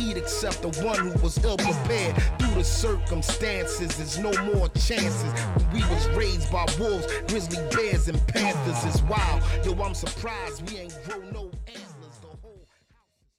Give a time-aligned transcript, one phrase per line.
[0.00, 2.16] eat except the one who was ill prepared.
[2.38, 5.32] Through the circumstances, there's no more chances.
[5.72, 8.84] We was raised by wolves, grizzly bears, and panthers.
[8.84, 9.42] It's wild.
[9.64, 12.18] Yo, I'm surprised we ain't grow no antlers.
[12.20, 12.66] The whole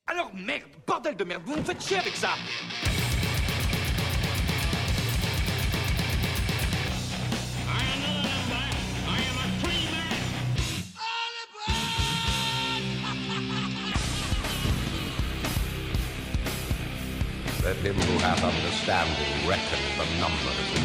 [0.08, 2.36] Alors merde, bordel de merde, vous me faites chier avec ça
[17.70, 20.79] Let him who hath understanding reckon the number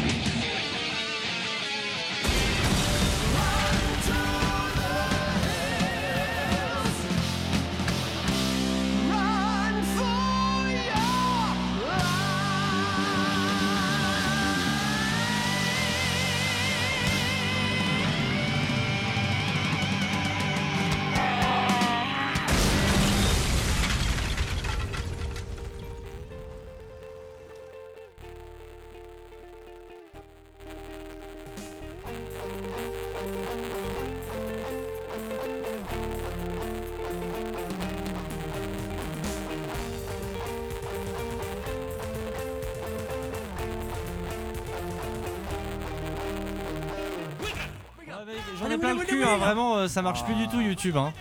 [49.95, 50.97] ça marche plus du tout YouTube.
[50.97, 51.13] Hein.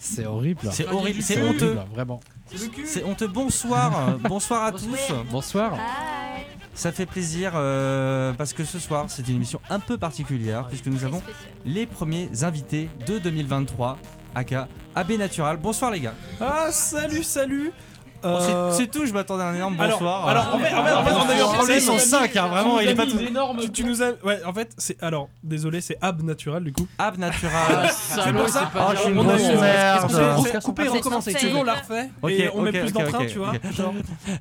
[0.00, 0.60] C'est horrible.
[0.72, 1.78] C'est horrible, c'est horrible, honteux.
[1.92, 2.20] Vraiment.
[2.86, 3.26] C'est honteux.
[3.26, 5.12] Bonsoir, euh, bonsoir à tous.
[5.30, 5.76] Bonsoir.
[6.72, 10.86] Ça fait plaisir euh, parce que ce soir c'est une émission un peu particulière puisque
[10.86, 11.22] nous avons
[11.66, 13.98] les premiers invités de 2023,
[14.34, 15.58] aka AB Natural.
[15.58, 16.14] Bonsoir les gars.
[16.40, 17.70] Ah, salut, salut
[18.24, 20.28] Euh, C'est tout, je m'attendais à un énorme alors- bonsoir.
[20.28, 21.78] alors, en fait- en fait- en fait, on a eu un problème.
[21.78, 23.18] Ils sont 5, hein, vraiment, il est pas tout.
[23.60, 24.12] Tu, tu nous as.
[24.24, 25.02] Ouais, en fait, c'est.
[25.02, 26.86] Alors, désolé, c'est Ab Natural du coup.
[26.98, 27.90] Ab Natural.
[27.92, 28.70] c'est pour ça.
[28.74, 30.42] Oh, je suis une on a grosse merde.
[30.52, 31.34] C'est coupé et recommencé.
[31.34, 33.52] Tu veux, on la refait Et on met plus d'entrain, tu vois.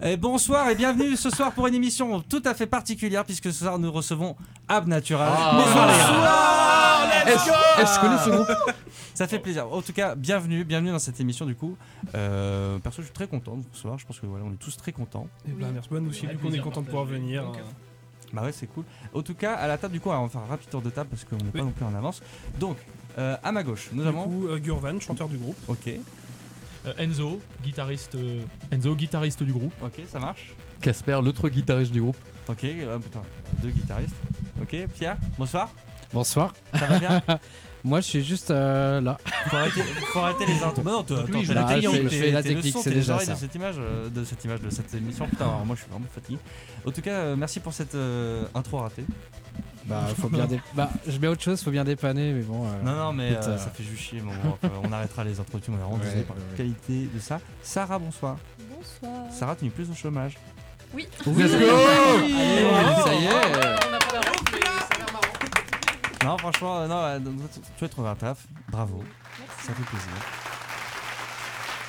[0.03, 3.63] Eh, bonsoir et bienvenue ce soir pour une émission tout à fait particulière puisque ce
[3.63, 4.35] soir nous recevons
[4.67, 5.29] Ab Natural.
[5.31, 5.51] Ah.
[5.55, 6.80] Bonsoir les gars.
[7.25, 8.75] Let's go je connais ce groupe
[9.13, 9.71] Ça fait plaisir.
[9.71, 11.77] En tout cas, bienvenue, bienvenue dans cette émission du coup.
[12.15, 13.99] Euh, perso, je suis très content de vous recevoir.
[13.99, 15.27] Je pense que voilà, on est tous très contents.
[15.47, 15.89] Eh ben, merci.
[15.89, 17.43] Bonne aussi, du coup, on est content de pouvoir venir.
[18.33, 18.85] Bah ouais, c'est cool.
[19.13, 20.89] En tout cas, à la table du coup, on va faire un rapide tour de
[20.89, 21.65] table parce qu'on n'est pas Oui.
[21.65, 22.21] non plus en avance.
[22.59, 22.77] Donc,
[23.17, 24.23] euh, à ma gauche, nous Du avons.
[24.23, 25.57] coup, euh, Gurvan, chanteur du groupe.
[25.67, 25.89] Ok,
[26.85, 29.73] Euh, Enzo, guitariste, euh, Enzo, guitariste du groupe.
[29.83, 30.55] ok, ça marche.
[30.81, 32.17] Casper, l'autre guitariste du groupe.
[32.47, 33.21] Ok, euh, putain,
[33.61, 34.15] deux guitaristes.
[34.61, 35.69] Ok, Pierre, bonsoir.
[36.13, 36.53] Bonsoir.
[36.73, 37.21] Ça va bien
[37.83, 39.17] Moi, je suis juste euh, là.
[39.49, 40.85] faut, arrêter, faut arrêter les intros.
[40.85, 43.33] Bah non, toi, attends, je la je fais la technique, c'est déjà ça.
[43.33, 45.25] de cette image, euh, de cette image, de cette émission.
[45.27, 46.37] Putain, alors moi je suis vraiment fatigué.
[46.85, 49.03] En tout cas, euh, merci pour cette euh, intro ratée.
[49.85, 52.67] Bah, faut bien dé- bah, je mets autre chose, faut bien dépanner, mais bon.
[52.67, 54.19] euh, Non, non, mais ça fait juste chier.
[54.19, 55.59] Bon, bon, enfin, on arrêtera les intros.
[55.67, 56.57] On est vraiment Ouais, désolé par la ouais.
[56.57, 57.39] qualité de ça.
[57.63, 58.37] Sarah, bonsoir.
[58.69, 59.23] Bonsoir.
[59.31, 60.37] Sarah, tu n'es plus au chômage.
[60.93, 61.07] Oui.
[61.25, 64.50] Let's go Allez, ça y est.
[66.23, 67.19] Non, franchement, euh, non, euh,
[67.77, 68.45] tu vas trouver un taf.
[68.69, 69.03] Bravo.
[69.63, 70.09] Ça fait plaisir.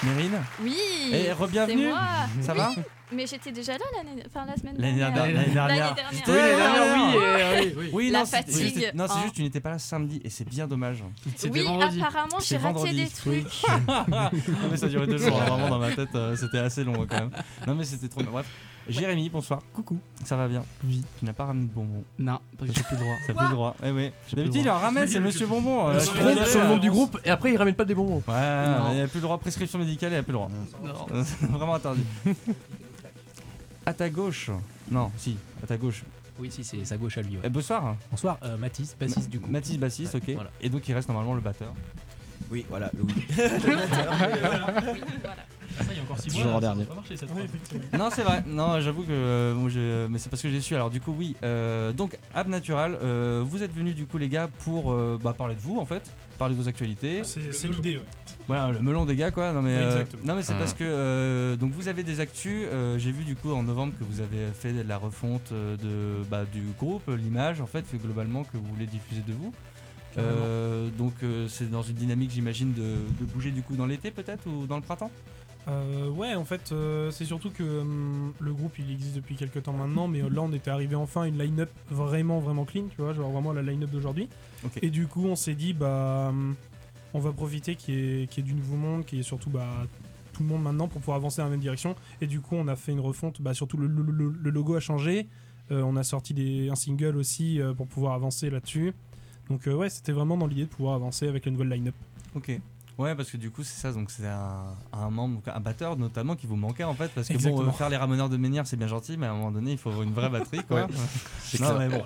[0.05, 0.77] Mérine Oui.
[1.13, 1.91] Et c'est re-bienvenue.
[2.41, 2.71] Ça Oui, va
[3.13, 5.23] Mais j'étais déjà là l'année, enfin la semaine L'année dernière.
[5.25, 5.37] dernière.
[5.43, 5.95] L'année dernière.
[5.95, 6.25] L'année dernière.
[6.27, 7.91] Oui, l'année dernière, oui, oui.
[7.93, 9.17] Oui, La fatigue, Non, c'est hein.
[9.23, 11.05] juste que tu n'étais pas là samedi et c'est bien dommage.
[11.51, 13.45] Oui, apparemment C'est j'ai raté vendredi, des oui.
[13.45, 13.71] trucs.
[13.89, 16.83] non mais ça a duré deux jours, hein, vraiment dans ma tête, euh, c'était assez
[16.83, 17.31] long quand même.
[17.67, 18.31] Non mais c'était trop bien.
[18.33, 18.47] Bref,
[18.89, 19.63] Jérémy, bonsoir.
[19.73, 19.99] Coucou.
[20.25, 21.03] Ça va bien Oui.
[21.19, 22.05] Tu n'as pas ramené de bonbons.
[22.19, 23.15] Non, parce que j'ai plus le droit.
[23.27, 23.77] Ça plus le droit.
[23.85, 24.11] Eh oui.
[24.33, 25.89] D'habitude il en ramène, c'est Monsieur Bonbon.
[25.89, 26.15] euh, sur
[26.61, 28.23] le nom du groupe et après il ramène pas des bonbons.
[28.27, 28.91] Ouais, Non.
[28.91, 29.39] il n'y a plus le droit.
[29.39, 30.51] Prescription médicale, il n'y a plus le droit.
[31.25, 32.05] C'est vraiment interdit.
[33.87, 34.51] à ta gauche.
[34.91, 36.03] Non, si, à ta gauche.
[36.39, 37.35] Oui, si, c'est sa gauche à lui.
[37.37, 37.43] ouais.
[37.45, 37.95] Eh, bonsoir.
[38.11, 39.51] Bonsoir, euh, Mathis, bassiste du coup.
[39.51, 40.31] Mathis bassiste, ok.
[40.35, 40.51] Voilà.
[40.61, 41.73] Et donc il reste normalement le batteur.
[42.51, 43.15] Oui, voilà, Louis.
[43.39, 43.49] Y a
[46.13, 46.53] encore 6 Toujours mois.
[46.53, 46.83] en ça dernier.
[46.85, 47.41] va pas marcher cette fois.
[47.99, 48.43] non, c'est vrai.
[48.47, 50.75] Non, j'avoue que euh, mais c'est parce que j'ai su.
[50.75, 51.35] Alors du coup, oui.
[51.43, 55.35] euh, donc Ab Natural, euh, vous êtes venus du coup les gars pour euh, bah,
[55.37, 56.03] parler de vous en fait,
[56.39, 57.23] parler de vos actualités.
[57.25, 58.03] C'est c'est l'idée, ouais.
[58.49, 59.53] Voilà, le melon des gars quoi.
[59.53, 60.59] Non mais, euh, non mais c'est Ah.
[60.59, 62.67] parce que euh, donc vous avez des actus.
[62.73, 66.25] euh, J'ai vu du coup en novembre que vous avez fait de la refonte de
[66.31, 69.53] bah, du groupe, l'image en fait, fait globalement que vous voulez diffuser de vous.
[70.19, 72.83] Euh, donc euh, c'est dans une dynamique j'imagine de,
[73.21, 75.11] de bouger du coup dans l'été peut-être ou dans le printemps?
[75.69, 79.63] Euh, ouais, en fait, euh, c'est surtout que hum, le groupe il existe depuis quelques
[79.63, 82.85] temps maintenant, mais euh, là on était arrivé enfin à une line-up vraiment vraiment clean,
[82.91, 84.29] tu vois, genre vraiment la line-up d'aujourd'hui.
[84.83, 86.57] Et du coup, on s'est dit, bah, hum,
[87.15, 89.25] on va profiter qu'il y, ait- qu'il y ait du nouveau monde, qu'il y ait
[89.25, 89.69] surtout bah,
[90.33, 91.95] tout le monde maintenant pour pouvoir avancer dans la même direction.
[92.21, 94.75] Et du coup, on a fait une refonte, bah, surtout le, le- le- le logo
[94.75, 95.29] a changé.
[95.71, 98.95] Euh, on a sorti des, un single aussi pour pouvoir avancer là-dessus.
[99.49, 101.95] Donc, ouais, c'était vraiment dans l'idée de pouvoir avancer avec la nouvelle line-up.
[102.35, 102.51] Ok.
[102.99, 103.91] Ouais, parce que du coup, c'est ça.
[103.93, 107.09] Donc, c'est un, un membre, un batteur notamment qui vous manquait en fait.
[107.15, 107.69] Parce que bon, Exactement.
[107.69, 109.79] euh, faire les ramoneurs de menhir, c'est bien gentil, mais à un moment donné, il
[109.79, 110.83] faut une vraie batterie quoi.
[110.83, 110.87] Ouais.
[111.61, 112.03] Non, mais bon.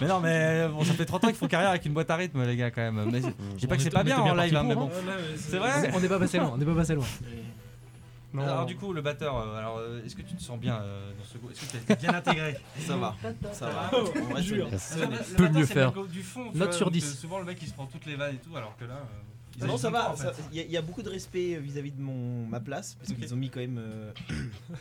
[0.00, 2.16] Mais non, mais bon, ça fait 30 ans qu'ils font carrière avec une boîte à
[2.16, 3.08] rythme, les gars, quand même.
[3.10, 4.88] Mais je dis pas que c'est pas bien en live, hein, mais bon.
[4.92, 5.10] hein.
[5.36, 5.88] C'est On vrai.
[5.88, 7.06] est- on n'est pas passé loin, on n'est pas passé loin.
[8.34, 10.74] Non, Alors, du coup, le batteur, euh, alors, euh, est-ce que tu te sens bien
[10.82, 12.56] euh, dans ce groupe Est-ce que tu as été bien intégré
[12.86, 13.14] Ça va.
[13.52, 13.90] Ça va.
[13.94, 14.68] Oh, On reste jure.
[15.38, 15.92] Peut le mieux faire.
[15.92, 17.04] du fond, Note vois, sur donc, 10.
[17.04, 18.98] euh, Souvent, le mec il se prend toutes les vannes et tout, alors que là.
[19.62, 20.04] Euh, ils Non, ça va.
[20.04, 20.34] temps, en fait.
[20.52, 23.32] Il y, a- y a beaucoup de respect vis-à-vis de mon ma place parce qu'ils
[23.34, 23.80] ont mis quand même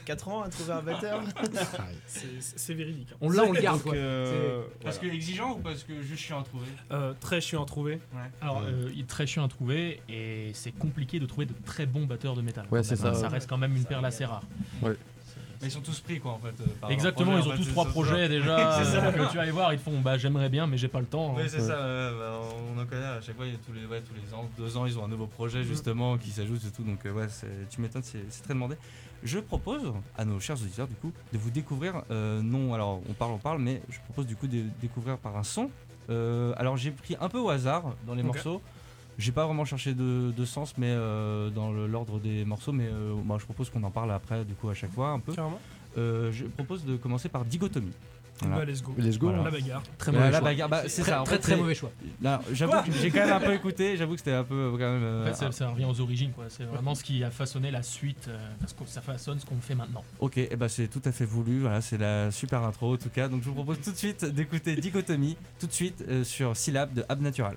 [0.06, 1.22] 4 ans à trouver un batteur.
[2.08, 3.10] c'est véridique.
[3.12, 3.18] hein.
[3.22, 3.96] On l'a, on le garde Donc, quoi.
[3.96, 6.66] euh, Parce que exigeant ou parce que juste chiant à trouver?
[6.92, 8.00] Euh, très chiant à trouver.
[8.42, 11.86] Alors, euh, il est très chiant à trouver et c'est compliqué de trouver de très
[11.86, 12.66] bons batteurs de métal.
[12.72, 13.14] Ouais, c'est ça.
[13.14, 13.28] Ça ouais.
[13.28, 14.44] reste quand même une perle assez rare.
[15.62, 16.50] Mais ils sont tous pris quoi en fait.
[16.62, 18.74] euh, par Exactement, projet, ils en ont fait, tous trois projets déjà.
[18.84, 19.12] C'est ça.
[19.12, 21.06] que tu vas aller voir, ils te font bah j'aimerais bien, mais j'ai pas le
[21.06, 21.34] temps.
[21.36, 21.48] Oui, hein.
[21.50, 22.40] c'est ça, bah,
[22.76, 24.50] on en connaît à chaque fois, il y a tous les, ouais, tous les ans,
[24.58, 27.28] deux ans, ils ont un nouveau projet justement qui s'ajoute et tout, donc euh, ouais,
[27.70, 28.76] tu m'étonnes, c'est très demandé.
[29.24, 29.82] Je propose
[30.18, 33.38] à nos chers auditeurs du coup de vous découvrir, euh, non, alors on parle, on
[33.40, 35.70] parle, mais je propose du coup de découvrir par un son.
[36.10, 38.62] Euh, alors j'ai pris un peu au hasard dans les morceaux.
[39.18, 43.14] J'ai pas vraiment cherché de, de sens, mais euh, dans l'ordre des morceaux, mais euh,
[43.24, 45.34] bah, je propose qu'on en parle après, du coup, à chaque fois un peu.
[45.34, 45.60] Carrément.
[45.98, 47.94] Euh, je propose de commencer par Digotomie.
[48.42, 48.58] Voilà.
[48.58, 48.94] Bah, let's go.
[48.98, 49.32] Let's go.
[49.32, 49.82] La bagarre.
[49.98, 50.50] Très Bah, mauvais la choix.
[50.50, 51.22] bagarre, bah, c'est Très, ça.
[51.22, 51.92] en très, fait, très c'est- mauvais choix.
[52.22, 54.72] Là, j'avoue que j'ai quand même un peu écouté, j'avoue que c'était un peu euh,
[54.72, 55.22] quand même.
[55.22, 56.44] En fait, ça, ça revient aux origines, quoi.
[56.50, 59.56] C'est vraiment ce qui a façonné la suite, euh, parce que ça façonne ce qu'on
[59.62, 60.04] fait maintenant.
[60.20, 63.08] Ok, et bah c'est tout à fait voulu, voilà, c'est la super intro en tout
[63.10, 63.30] cas.
[63.30, 66.94] Donc je vous propose tout de suite d'écouter Dichotomie, tout de suite euh, sur Syllab
[66.94, 67.56] de Ab Natural.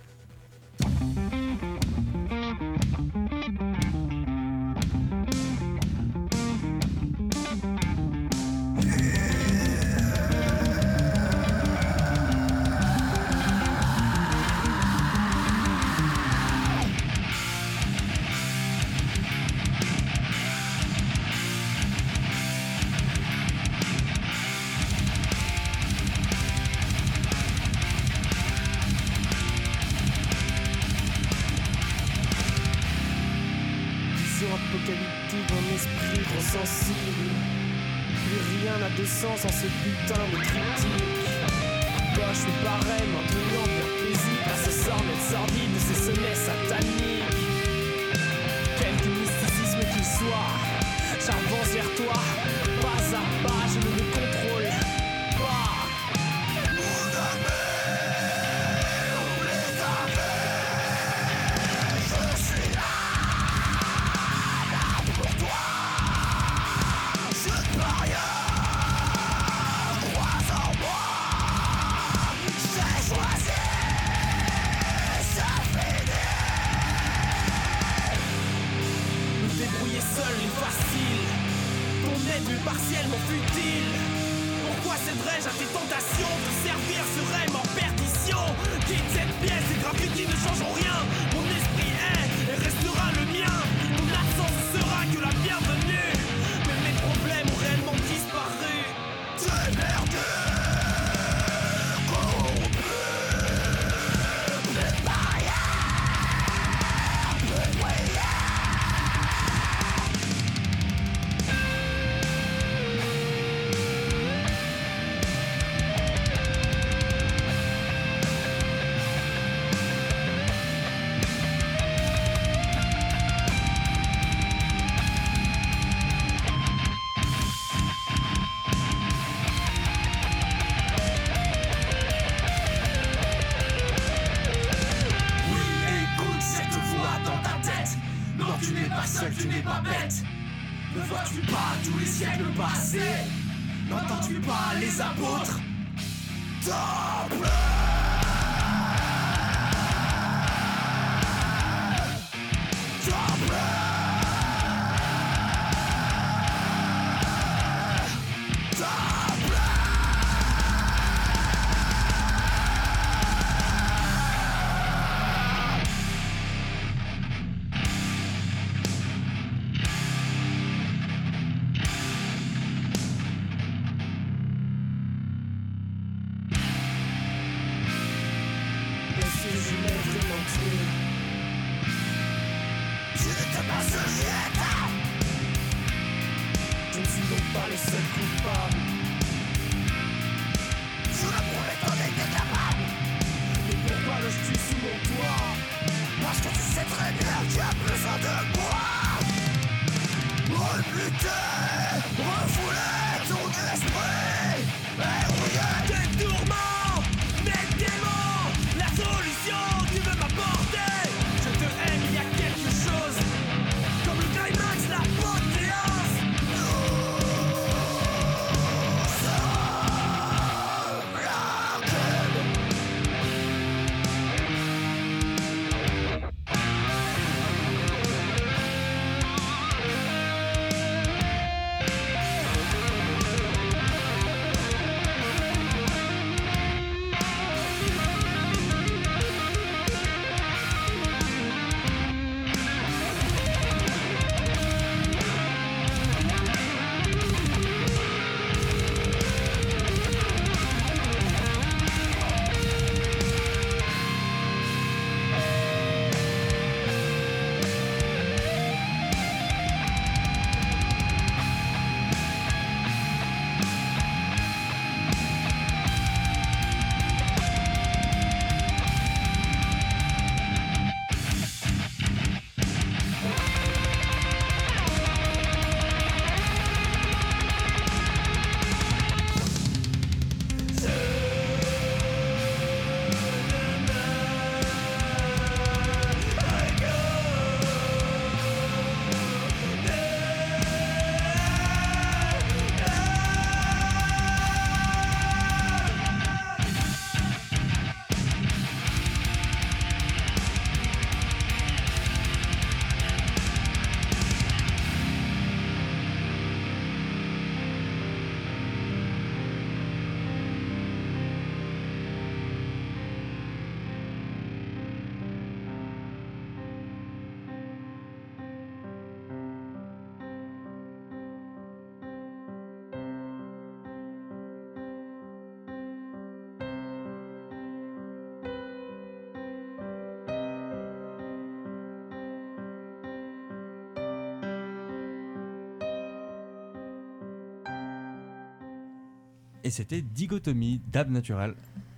[339.68, 341.54] Et c'était Digotomie, Dab Naturel.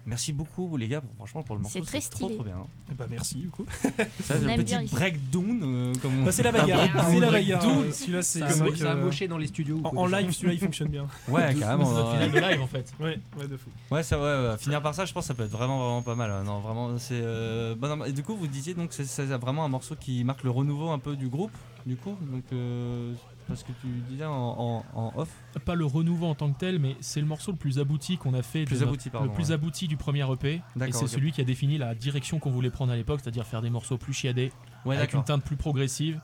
[0.07, 2.35] Merci beaucoup les gars, pour- franchement pour le morceau, C'est très trop stylé.
[2.35, 2.57] trop bien.
[2.99, 3.65] Bah merci du coup.
[4.25, 7.05] Ça, le aime petit breakdown, euh, comme on- Bah, c'est la un bagarre, breakdown.
[7.13, 7.63] c'est la bagarre.
[7.93, 9.81] Celui-là c'est Ça, c'est a, vrai ça a que- moché dans les studios.
[9.85, 11.07] en, live celui-là il fonctionne bien.
[11.29, 11.85] Ouais, carrément.
[11.85, 12.27] C'est notre ouais.
[12.27, 12.93] finale de live en fait.
[12.99, 13.71] Ouais, ouais de fou.
[13.93, 14.59] Ouais, ça, ouais, ouais.
[14.59, 16.45] finir par ça, je pense que ça peut être vraiment, vraiment pas mal.
[16.45, 17.21] Non, vraiment, c'est.
[17.23, 20.43] euh, non, et du coup, vous disiez donc c'est c'est vraiment un morceau qui marque
[20.43, 21.53] le renouveau un peu du groupe,
[21.87, 22.17] du coup.
[22.21, 23.15] Donc, euh,
[23.49, 25.31] parce que tu disais en, en- en off.
[25.65, 28.35] Pas le renouveau en tant que tel, mais c'est le morceau le plus abouti qu'on
[28.35, 28.61] a fait.
[28.61, 29.53] de Plus notre- abouti, pardon, Le plus ouais.
[29.55, 30.63] abouti du premier EP.
[30.87, 33.63] Et c'est celui qui a défini la direction qu'on voulait prendre à l'époque, c'est-à-dire faire
[33.63, 34.53] des morceaux plus chiadés,
[34.85, 36.21] Ouais, avec une teinte plus progressive,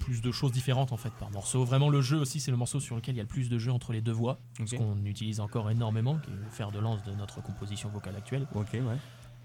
[0.00, 1.64] plus de choses différentes en fait par morceau.
[1.64, 3.58] Vraiment le jeu aussi, c'est le morceau sur lequel il y a le plus de
[3.58, 6.78] jeu entre les deux voix, ce qu'on utilise encore énormément, qui est le fer de
[6.78, 8.46] lance de notre composition vocale actuelle.
[8.54, 8.80] Ok, ouais.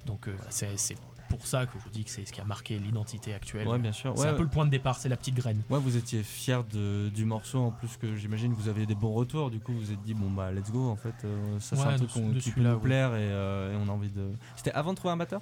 [0.05, 0.95] Donc euh, voilà, c'est c'est
[1.29, 3.67] pour ça que je dis que c'est ce qui a marqué l'identité actuelle.
[3.67, 4.13] Ouais, bien sûr.
[4.15, 5.62] C'est Ouais, un peu le point de départ, c'est la petite graine.
[5.69, 8.93] Ouais, vous étiez fier de, du morceau en plus que j'imagine que vous aviez des
[8.95, 9.50] bons retours.
[9.50, 10.89] Du coup, vous vous êtes dit bon bah let's go.
[10.89, 12.79] En fait, euh, ça c'est un truc qu'on- qui peut nous ouais.
[12.79, 14.29] plaire et, euh, et on a envie de.
[14.55, 15.41] C'était avant de trouver un batteur?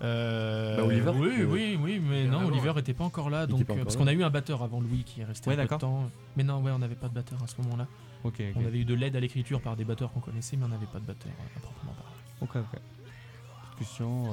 [0.00, 2.80] Euh, Bah, Oliver, oui, oui, oui, mais non, Oliver ouais.
[2.80, 5.20] était pas encore là, donc encore parce qu'on a eu un batteur avant Louis qui
[5.20, 5.78] est resté Ouais, un peu de d'accord.
[5.80, 6.10] temps.
[6.36, 7.86] Mais non, ouais, on n'avait pas de batteur à ce moment-là.
[8.24, 8.28] On
[8.64, 11.00] avait eu de l'aide à l'écriture par des batteurs qu'on connaissait, mais on n'avait pas
[11.00, 12.16] de batteur à proprement parler.
[12.40, 12.80] Ok, ok.
[13.78, 14.26] Discussion.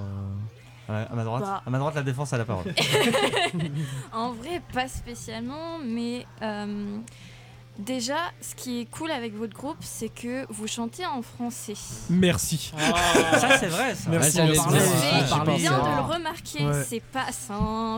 [0.90, 1.44] euh, à ma droite.
[1.44, 1.62] Bah.
[1.66, 2.66] À ma droite, la défense à la parole.
[4.14, 6.98] En vrai, pas spécialement, mais euh,
[7.80, 11.74] déjà, ce qui est cool avec votre groupe, c'est que vous chantez en français.
[12.10, 12.72] Merci.
[12.78, 13.96] ça c'est vrai.
[13.96, 14.10] Ça.
[14.10, 14.40] Merci.
[14.40, 16.66] Ouais, C'est bien de le remarquer.
[16.66, 16.84] Ouais.
[16.88, 17.26] C'est pas,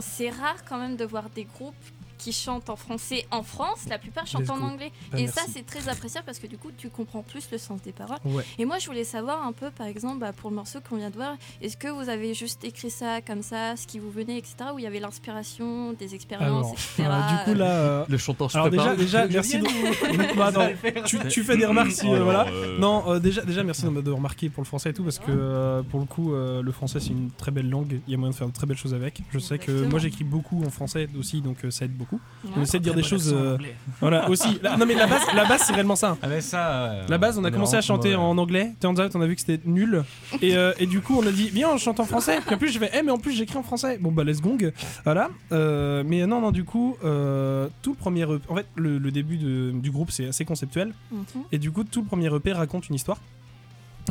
[0.02, 1.76] c'est rare quand même de voir des groupes
[2.18, 3.86] qui chantent en français en France.
[3.90, 4.92] La plupart chantent en anglais.
[5.12, 5.36] Bah, et merci.
[5.36, 8.18] ça, c'est très appréciable parce que du coup, tu comprends plus le sens des paroles.
[8.26, 8.44] Ouais.
[8.58, 11.10] Et moi, je voulais savoir un peu, par exemple, bah, pour le morceau qu'on vient
[11.10, 14.38] de voir, est-ce que vous avez juste écrit ça comme ça, ce qui vous venait,
[14.38, 17.04] etc., ou il y avait l'inspiration, des expériences, Alors, etc.
[17.10, 17.72] euh, du coup là.
[17.72, 18.98] euh, Le chanteur se Alors déjà, prépare.
[18.98, 19.60] déjà, merci.
[19.60, 20.68] de- Bah, attends,
[21.06, 22.48] tu, tu fais des remarques si, euh, non, voilà.
[22.48, 25.20] euh, Non, euh, déjà, déjà, merci de, de remarquer pour le français et tout parce
[25.20, 28.00] que euh, pour le coup, euh, le français c'est une très belle langue.
[28.08, 29.22] Il y a moyen de faire de très belles choses avec.
[29.32, 32.07] Je sais que moi j'écris beaucoup en français aussi, donc euh, ça aide beaucoup.
[32.12, 32.20] Ouais.
[32.56, 33.34] On essaie de dire des choses.
[33.36, 33.58] euh,
[34.00, 34.60] voilà, aussi.
[34.64, 36.16] La- non mais la base, la base c'est réellement ça.
[36.22, 36.90] Ah mais ça.
[37.02, 38.22] ouais, La base, on a commencé à chanter mauvais.
[38.24, 38.74] en anglais.
[38.80, 40.04] Turns out, on a vu que c'était nul.
[40.42, 42.40] Et, euh, et du coup, on a dit, viens, on chante en français.
[42.46, 43.98] Puis en plus, je fais, eh, mais en plus, j'écris en français.
[44.00, 44.72] Bon, bah, let's gong.
[45.04, 45.30] Voilà.
[45.52, 48.40] Euh, mais non, non, du coup, euh, tout le premier EP.
[48.50, 50.94] En fait, le, le début de- du groupe, c'est assez conceptuel.
[51.12, 51.26] Mhm.
[51.52, 53.18] Et du coup, tout le premier EP raconte une histoire.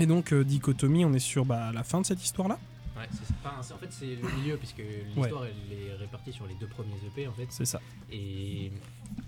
[0.01, 2.59] Et donc, euh, dichotomie, on est sur bah, la fin de cette histoire-là.
[2.97, 4.79] Ouais, c'est- pas un- en fait, c'est le milieu, puisque
[5.15, 7.47] l'histoire elle est répartie sur les deux premiers EP en fait.
[7.51, 7.81] C'est ça.
[8.11, 8.73] Et.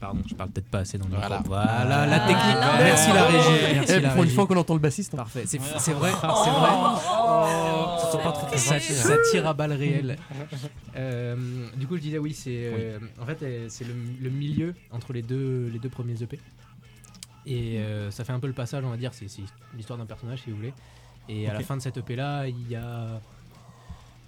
[0.01, 1.43] Pardon, je parle peut-être pas assez dans le Voilà.
[1.45, 2.55] Voilà, la Ah, technique.
[2.57, 3.33] là, Merci la oh.
[3.33, 3.75] régie.
[3.75, 5.15] Merci Eh, la pour une fois qu'on entend le bassiste.
[5.15, 5.19] hein.
[5.19, 6.71] Parfait, c'est c'est vrai, c'est vrai.
[8.11, 10.17] Ça très, très ça, tire à balles réelles.
[10.97, 11.37] Euh,
[11.77, 15.13] du coup, je disais oui, c'est euh, en fait euh, c'est le, le milieu entre
[15.13, 16.41] les deux les deux premiers EP.
[17.47, 19.43] Et euh, ça fait un peu le passage, on va dire, c'est c'est
[19.77, 20.75] l'histoire d'un personnage si vous voulez.
[21.29, 23.21] Et à la fin de cet EP là, il y a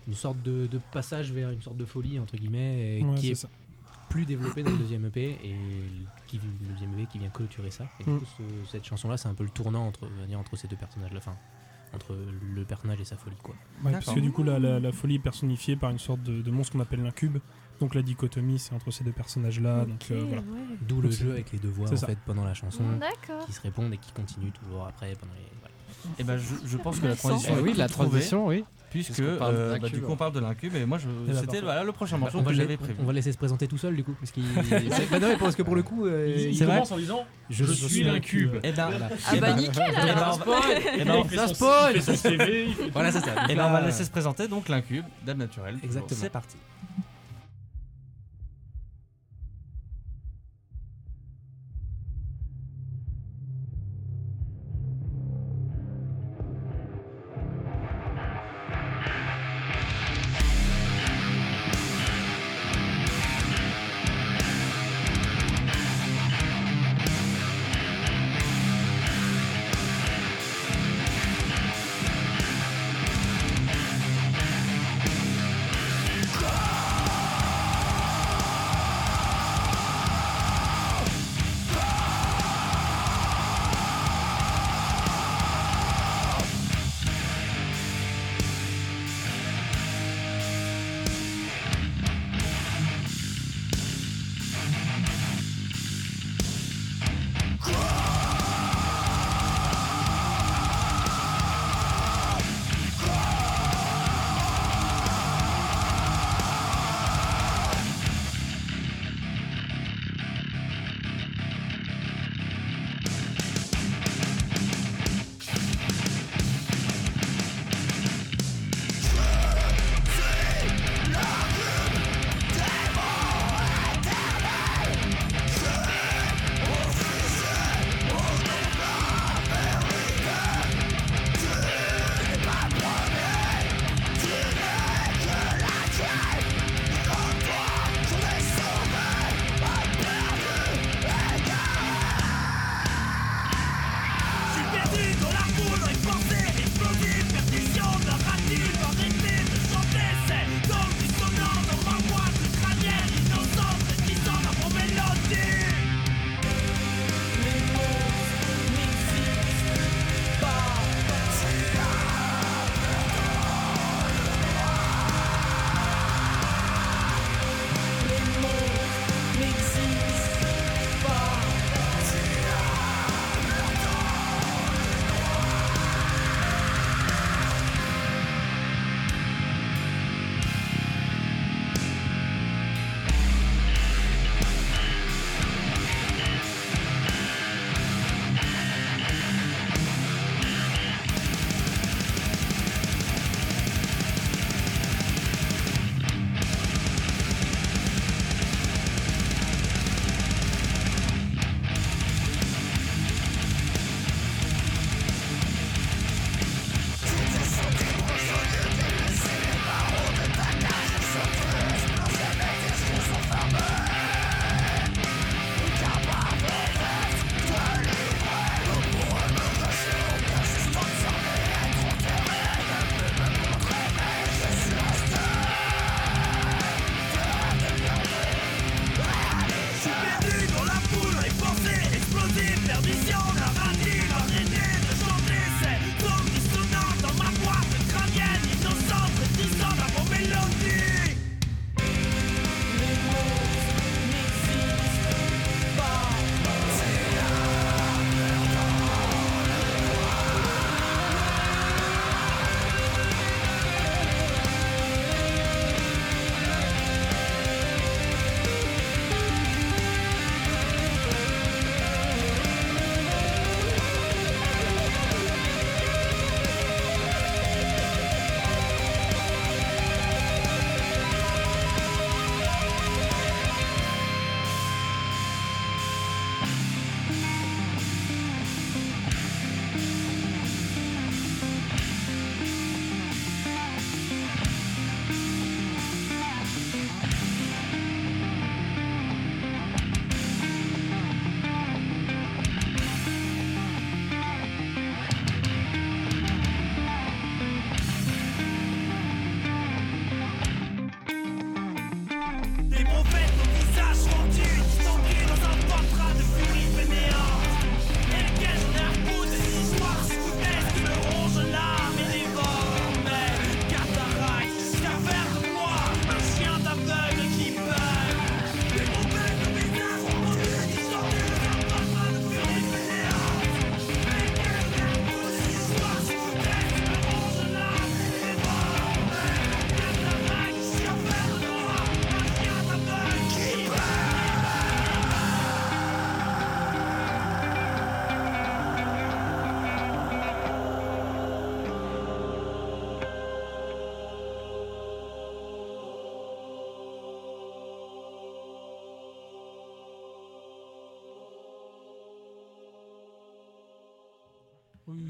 [0.08, 3.30] une sorte de, de passage vers une sorte de folie entre guillemets et Ouais, qui
[3.30, 3.48] est ça.
[4.08, 5.54] plus développé dans le deuxième EP et
[6.26, 7.84] qui, le deuxième EP qui vient clôturer ça.
[8.00, 8.18] Et du Mm.
[8.20, 10.76] coup, ce- cette chanson là, c'est un peu le tournant entre, dire, entre ces deux
[10.76, 11.36] personnages, la fin,
[11.94, 12.16] entre
[12.54, 13.54] le personnage et sa folie quoi.
[13.84, 16.40] Ouais, parce que du coup, la, la- la folie est personnifiée par une sorte de,
[16.42, 17.38] de monstre qu'on appelle l'incube.
[17.80, 19.86] Donc la dichotomie, c'est entre ces deux personnages-là.
[19.86, 20.42] donc euh, voilà.
[20.82, 22.06] D'où le jeu avec les deux voix en ça.
[22.08, 22.84] fait pendant la chanson
[23.46, 25.46] qui se répondent et qui continuent toujours après pendant les.
[26.18, 27.54] Et ben je, je pense que la transition.
[27.58, 28.64] Eh oui, la transition, oui.
[28.90, 31.38] Puisque Puisqu'on parle euh, bah, du coup on parle de l'incube et moi je bah,
[31.40, 32.96] c'était voilà le prochain Bah, morceau on, va que j'avais prévu.
[32.98, 34.42] on va laisser se présenter tout seul du coup parce qu'il.
[34.68, 36.74] c'est- bah non, mais parce que pour le coup, euh, Il, il c'est vrai.
[36.74, 38.56] commence en disant Je, suis l'incube.
[38.64, 39.08] Et ben, Voilà.
[39.28, 40.40] Ah bah nickel Eh ben, alors.
[40.44, 40.60] on va-
[40.98, 42.00] eh ben, ça spoil.
[42.92, 43.32] Voilà, c'est ça.
[43.48, 45.78] Et ben on va là, laisser se présenter donc l'incube Dame Naturelle.
[45.84, 46.20] Exactement.
[46.20, 46.56] C'est parti.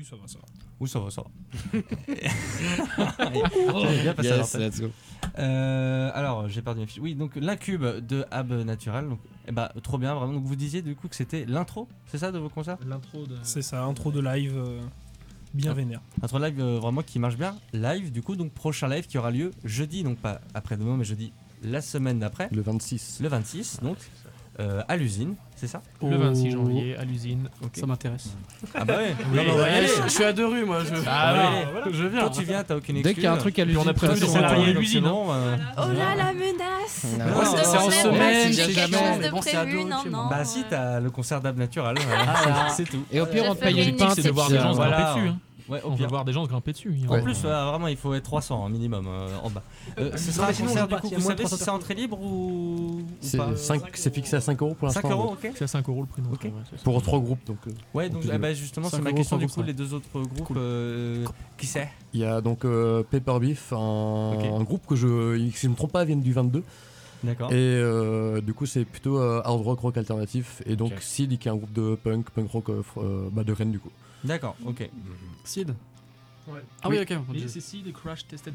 [0.00, 0.44] Oui, ça va, ça va.
[0.80, 1.78] Oui, ça va, ça va.
[3.82, 4.68] J'avais bien passé à Yes, l'antenne.
[4.68, 4.90] let's go.
[5.38, 7.02] Euh, alors, j'ai perdu mes fiches.
[7.02, 9.08] Oui, donc l'incube de Ab Natural.
[9.08, 10.32] Donc, eh bah, trop bien, vraiment.
[10.32, 12.78] Donc, vous disiez du coup que c'était l'intro, c'est ça, de vos concerts?
[12.86, 13.36] L'intro de.
[13.42, 14.80] C'est ça, intro de live euh,
[15.52, 15.74] bien Ah.
[15.74, 16.00] vénère.
[16.22, 17.56] Intro live euh, vraiment qui marche bien.
[17.74, 21.32] Live, du coup, donc prochain live qui aura lieu jeudi, donc pas après-demain, mais jeudi
[21.62, 22.48] la semaine d'après.
[22.52, 23.18] Le 26.
[23.20, 23.98] Le 26, donc,
[24.60, 26.52] euh, à l'usine, c'est ça Le 26 Oh.
[26.52, 27.48] janvier à l'usine.
[27.72, 28.28] Ça m'intéresse.
[28.74, 29.14] Ah bah ouais.
[29.32, 29.86] Oui, Non, non, ouais, allez.
[29.88, 31.66] je- je suis à deux rues, moi, je- Ah, Ah, ouais.
[31.72, 31.86] voilà.
[31.92, 32.20] Je viens.
[32.20, 33.14] Toi, tu viens, t'as aucune Dès excuse.
[33.14, 35.00] qu'il y a un truc à Puis on a l'usine, des de salariés à l'usine.
[35.04, 38.74] bon, euh, Oh là la menace c'est- en semaine, c'est jamais.
[38.74, 40.10] quelque chose de Bon, c'est à prévu, deux.
[40.30, 41.96] Bah si, t'as le concert d'Ab Natural,
[42.26, 42.68] Ah.
[42.70, 43.02] c'est tout.
[43.12, 44.12] Et au pire, on te paye une pinte.
[44.14, 45.32] C'est de voir des gens se dessus.
[45.70, 45.74] Hein.
[45.74, 46.08] Ouais, au On pire.
[46.08, 46.94] voir des gens se grimper dessus.
[47.08, 47.22] En Ouais.
[47.22, 49.62] plus, euh, vraiment, il faut être 300 un minimum euh, en bas.
[49.98, 52.20] Euh, ce sera un concert du va coup, vous savez si 300 c'est entrée libre
[52.20, 55.02] ou, C'est pas cinq- c'est fixé à 5 euros pour l'instant.
[55.02, 55.52] 5 euros, ok.
[55.54, 56.48] C'est à 5 euros le prix d'entrée.
[56.48, 56.78] Ouais.
[56.84, 57.44] Pour trois groupes.
[57.46, 59.94] Donc, euh, Ouais, donc de- ben, justement, c'est 5 ma question du coup, les deux
[59.94, 61.24] autres groupes, euh,
[61.56, 61.88] qui c'est?
[62.12, 65.72] Il y a donc euh, Paper Beef, un, un groupe que je, si je ne
[65.72, 66.62] me trompe pas, viennent du 22.
[67.22, 67.52] D'accord.
[67.52, 70.62] Et euh, du coup, c'est plutôt euh, hard rock, rock alternatif.
[70.66, 70.98] Et donc, Ok.
[71.00, 73.78] Sid, qui est un groupe de punk, punk rock euh, euh, bah, de Rennes, du
[73.78, 73.90] coup.
[74.24, 74.88] D'accord, ok.
[75.44, 75.74] Sid?
[76.48, 76.60] Ouais.
[76.82, 77.10] Ah oui, ok.
[77.34, 78.54] Et c'est si de Crash Tested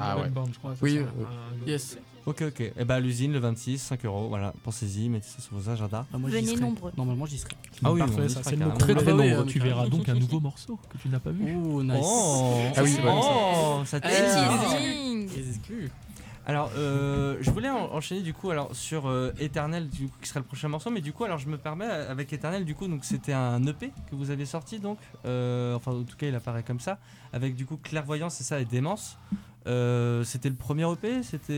[0.00, 0.28] Ah ouais.
[0.28, 0.74] Band, je crois.
[0.80, 1.98] Oui, euh, un- Yes.
[2.26, 2.60] Ok, ok.
[2.78, 6.06] Et bah, l'usine, le 26, 5 euros, voilà, pensez-y, mettez ça sur vos agendas.
[6.10, 6.60] Ah, moi, Venez serai.
[6.60, 6.90] nombreux.
[6.96, 7.52] Normalement, j'y serai.
[7.84, 8.56] Ah oui, Parfait, ça, c'est.
[8.78, 9.44] Très, très Ah nombreux.
[9.46, 11.54] Tu verras donc un nouveau morceau que tu n'as pas vu.
[11.54, 12.00] Ouh, nice.
[12.02, 14.38] Oh, Ah oui, oh, ça tease.
[16.46, 20.40] Alors, euh, je voulais en- enchaîner du coup alors sur euh, du coup, qui sera
[20.40, 22.86] le prochain morceau, mais du coup, alors je me permets euh, avec Eternal, du coup,
[22.86, 26.34] donc c'était un EP que vous avez sorti, donc, euh, enfin, en tout cas, il
[26.34, 26.98] apparaît comme ça,
[27.32, 29.16] avec du coup Clairvoyance, c'est ça, et Démence.
[29.66, 31.54] Euh, c'était le premier EP, c'était,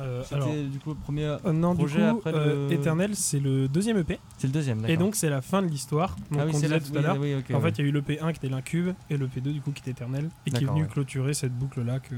[0.00, 2.74] euh, c'était alors, du coup le premier, euh, non, du coup, projet après euh, le-
[2.74, 4.18] Eternal, c'est le deuxième EP.
[4.38, 4.84] c'est le deuxième.
[4.88, 6.16] Et donc, c'est la fin de l'histoire.
[6.30, 7.18] Donc, ah oui, on c'est disait là tout à l'heure.
[7.20, 7.60] Oui, En ouais.
[7.60, 9.70] fait, il y a eu le P1 qui était l'Incube et le P2 du coup
[9.72, 10.88] qui était Eternel et qui est venu ouais.
[10.88, 12.14] clôturer cette boucle là que,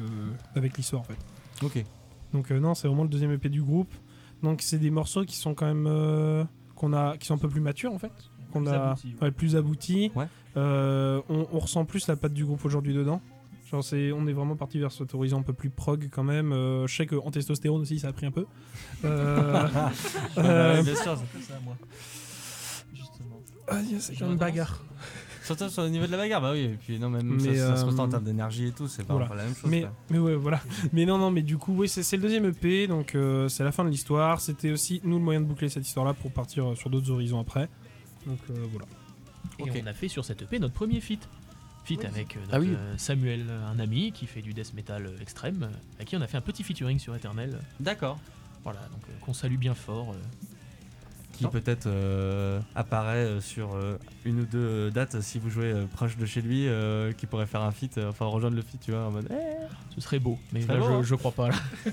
[0.55, 1.19] avec l'histoire en fait.
[1.65, 1.85] ok.
[2.33, 3.93] Donc euh, non, c'est vraiment le deuxième EP du groupe.
[4.43, 7.49] Donc c'est des morceaux qui sont quand même euh, qu'on a qui sont un peu
[7.49, 8.13] plus matures en fait,
[8.53, 9.23] qu'on Plus a aboutis, ouais.
[9.23, 10.13] ouais, plus aboutis.
[10.15, 10.27] Ouais.
[10.57, 13.21] Euh, on, on ressent plus la patte du groupe aujourd'hui dedans.
[13.75, 16.53] Genre c'est on est vraiment parti vers cet horizon un peu plus prog quand même.
[16.53, 18.47] Euh, je sais que en testostérone aussi ça a pris un peu.
[19.05, 19.67] Euh,
[20.39, 21.17] euh, bien sûr.
[21.17, 21.77] ça, moi.
[22.95, 23.43] Justement.
[23.67, 24.81] ah, c'est une bagarre.
[25.43, 27.75] Surtout sur le niveau de la bagarre, bah oui, et puis non, même Mais, ça,
[27.75, 29.29] ça se ressent en euh, termes d'énergie et tout, c'est pas, voilà.
[29.29, 29.69] pas la même chose.
[29.69, 29.93] Mais, quoi.
[30.09, 30.61] mais ouais, voilà.
[30.93, 33.65] mais non, non, mais du coup, oui, c'est c'est le deuxième EP, donc euh, c'est
[33.65, 34.41] la fin de l'histoire.
[34.41, 37.69] C'était aussi, nous, le moyen de boucler cette histoire-là pour partir sur d'autres horizons après.
[38.25, 38.87] Donc euh, voilà.
[39.59, 39.83] Et Ok.
[39.85, 41.29] on a fait sur cette EP notre premier feat.
[41.85, 42.75] Feat avec euh, notre, Ah oui.
[42.77, 46.21] euh, Samuel, un ami qui fait du death metal euh, extrême, euh, à qui on
[46.23, 47.59] a fait un petit featuring sur Eternal.
[47.81, 48.19] D'accord.
[48.63, 50.13] Voilà, donc euh, qu'on salue bien fort.
[50.13, 50.17] euh.
[51.33, 55.73] qui peut-être euh, apparaît euh, sur euh, une ou deux euh, dates si vous jouez
[55.73, 58.63] euh, proche de chez lui, euh, qui pourrait faire un feat, euh, enfin rejoindre le
[58.63, 59.27] feat, tu vois, en mode.
[59.31, 59.67] eh.
[59.95, 61.03] Ce serait beau, mais Ce serait là, beau, je, hein.
[61.03, 61.55] je crois pas là.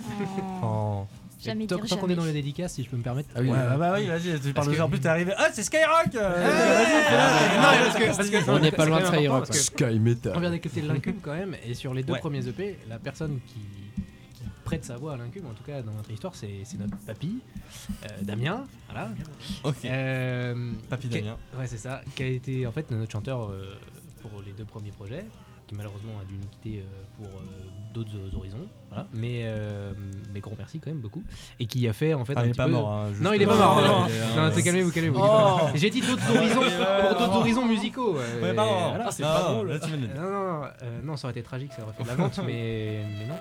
[0.63, 1.07] Oh.
[1.43, 3.29] Jamais Tant, dire tant qu'on est dans les dédicaces, si je peux me permettre.
[3.35, 4.79] Ah oui, Ouais, euh, bah, bah oui, vas-y, tu parles de.
[4.79, 5.33] En plus, t'es arrivé.
[5.37, 7.73] Ah, c'est Skyrock Ah,
[8.47, 10.33] On n'est pas loin de Skyrock, important, parce que Sky Metal.
[10.35, 13.59] On vient d'écouter l'incube quand même, et sur les deux premiers EP, la personne qui,
[14.71, 17.39] prête sa voix à l'incube, en tout cas dans notre histoire, c'est c'est notre papy,
[18.05, 19.09] euh, Damien, voilà.
[19.65, 19.83] Ok.
[19.83, 21.35] Euh, Papy Damien.
[21.57, 23.75] Ouais, c'est ça, qui a été en fait notre chanteur euh,
[24.21, 25.25] pour les deux premiers projets,
[25.71, 26.83] qui malheureusement a dû nous quitter euh,
[27.17, 27.43] pour euh,
[27.93, 29.07] d'autres horizons, voilà.
[29.13, 29.93] Mais, euh,
[30.33, 31.23] mais gros merci quand même beaucoup,
[31.61, 32.91] et qui a fait en fait Ah, un il est petit pas peu- mort.
[32.91, 33.75] hein, Non, il est pas mort.
[33.81, 35.19] Non, il est, non, euh, c'est calmez-vous, calmez-vous.
[35.21, 35.59] Oh.
[35.75, 38.17] J'ai dit d'autres horizons pour d'autres horizons musicaux.
[38.17, 38.89] euh, Ouais, pardon.
[38.89, 39.11] voilà.
[39.11, 39.69] C'est pas drôle.
[39.69, 40.21] Là, tu viens de le Euh, dire.
[40.21, 42.37] Non, non, non, euh, non, ça aurait été tragique, ça aurait fait de la vente,
[42.45, 43.35] mais, mais non.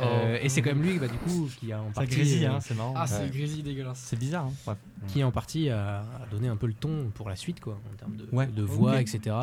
[0.00, 0.04] Oh.
[0.04, 2.52] Euh, et c'est quand même lui, bah, du coup, qui a en partie, grésille, euh,
[2.52, 2.94] hein, c'est marrant.
[2.96, 3.30] Ah, c'est Ouais.
[3.30, 3.98] grisille dégueulasse.
[3.98, 4.76] C'est bizarre, hein.
[5.08, 7.96] Qui en partie a, a donné un peu le ton pour la suite, quoi, en
[7.96, 8.46] termes de, Ouais.
[8.46, 9.34] de voix, etc.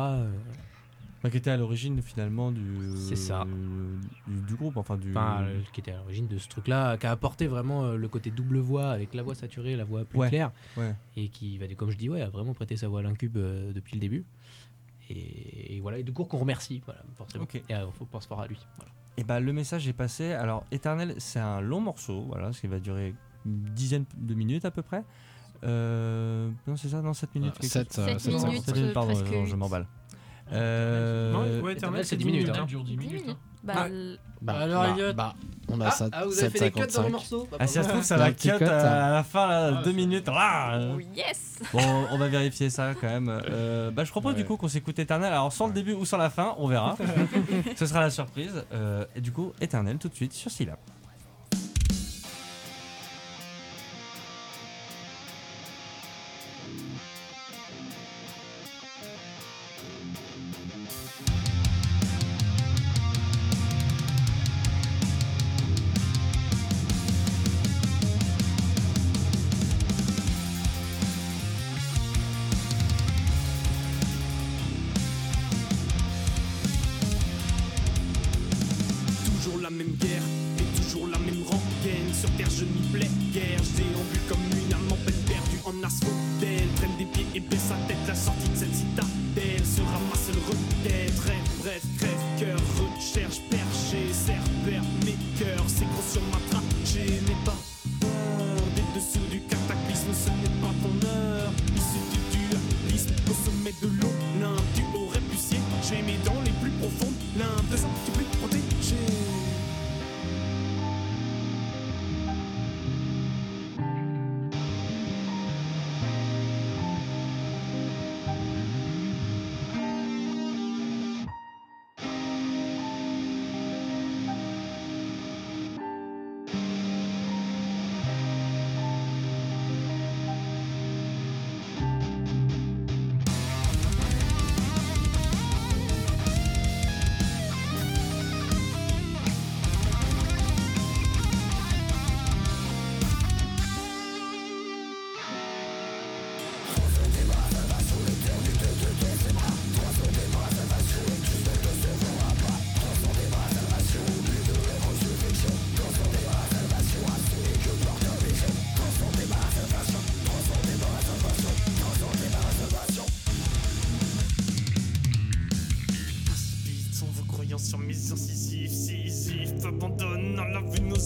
[1.26, 2.62] Enfin, qui était à l'origine finalement du.
[2.96, 3.44] C'est ça.
[4.26, 5.10] Du, du groupe, enfin du.
[5.10, 8.08] Enfin, euh, qui était à l'origine de ce truc-là, qui a apporté vraiment euh, le
[8.08, 10.94] côté double voix avec la voix saturée, la voix plus Ouais, claire, ouais.
[11.16, 13.72] et qui, bah, comme je dis, ouais, a vraiment prêté sa voix à l'incube euh,
[13.72, 14.24] depuis le début.
[15.08, 17.44] Et, et voilà, et du coup qu'on remercie, voilà, forcément.
[17.44, 17.56] Ok.
[17.68, 18.58] Et euh, faut penser fort à lui.
[18.76, 18.92] Voilà.
[19.16, 20.32] Et bah le message est passé.
[20.32, 24.64] Alors Eternel, c'est un long morceau, voilà, ce qui va durer une dizaine de minutes
[24.64, 25.04] à peu près.
[25.64, 27.54] Euh, non, c'est ça, non, 7 minutes.
[27.56, 28.04] Ah, quelque sept, chose.
[28.04, 29.14] euh, Sept sept minutes, Sept minutes, pardon,
[29.46, 29.86] je m'emballe.
[30.52, 32.50] Euh, Ouais, ouais, Eternal, Eternal, c'est c'est 10 10 minutes.
[32.56, 32.64] hein.
[32.66, 33.24] dure 10 minutes.
[33.28, 33.36] hein.
[33.64, 33.88] Bah, Ah.
[34.42, 35.34] Bah, Alors, bah, Elliot bah,
[35.68, 36.08] on a ça.
[36.12, 37.10] ah, vous avez fait des cuts dans le 7,55.
[37.10, 39.82] morceau Ah, si ça se trouve, ça va cut cut, à la fin, là, Ah,
[39.82, 40.28] 2 c'est- minutes.
[40.32, 41.80] Ah, oh yes Bon,
[42.12, 43.28] on va vérifier ça quand même.
[43.50, 44.40] Euh, bah, je propose Ouais.
[44.40, 45.32] du coup qu'on s'écoute Eternel.
[45.32, 46.96] Alors, sans le début ou sans la fin, on verra.
[47.76, 48.64] Ce sera la surprise.
[48.72, 50.76] Euh, et du coup, Eternel tout de suite sur Syllab.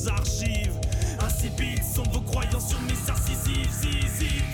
[0.09, 0.74] Archives.
[1.22, 4.50] Insipides sont vos croyances sur mes incisives, Sisyphe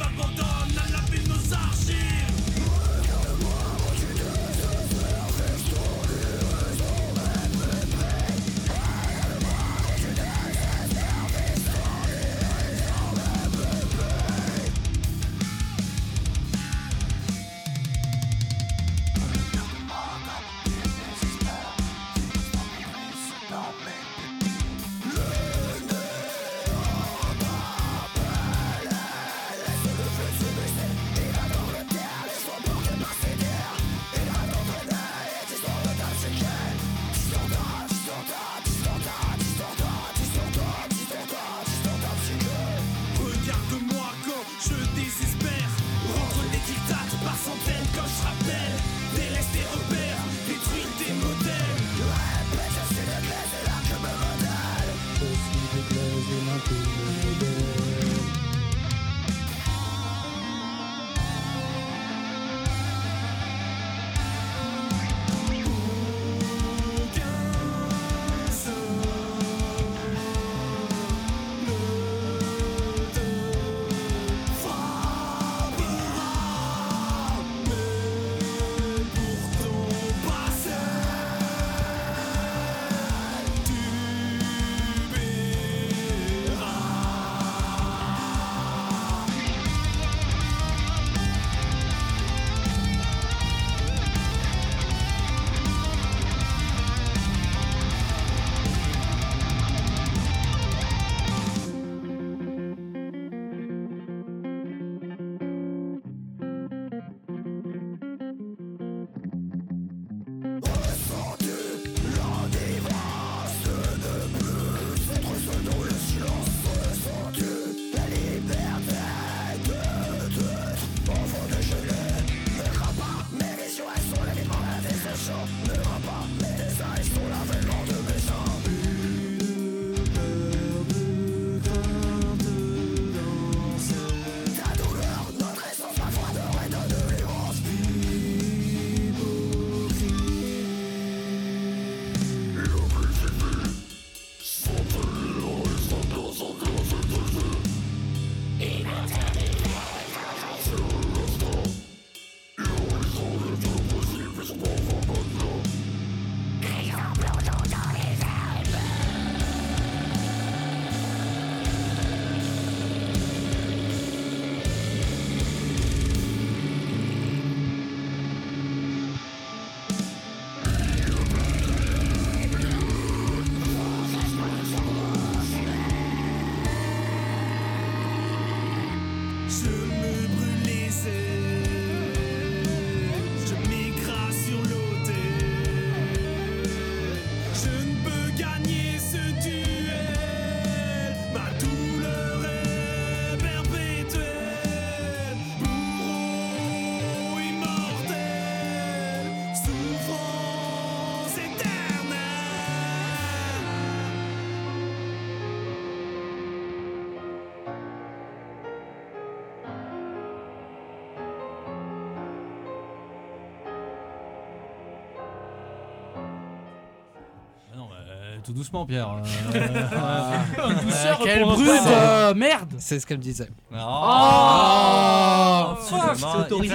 [218.46, 219.08] tout doucement, Pierre.
[219.54, 221.88] euh, Une douceur quel pour un brut, poisson.
[221.90, 223.48] euh, merde C'est ce qu'elle me disait.
[223.72, 226.74] Oh, Oh fuck, C'est autorisé,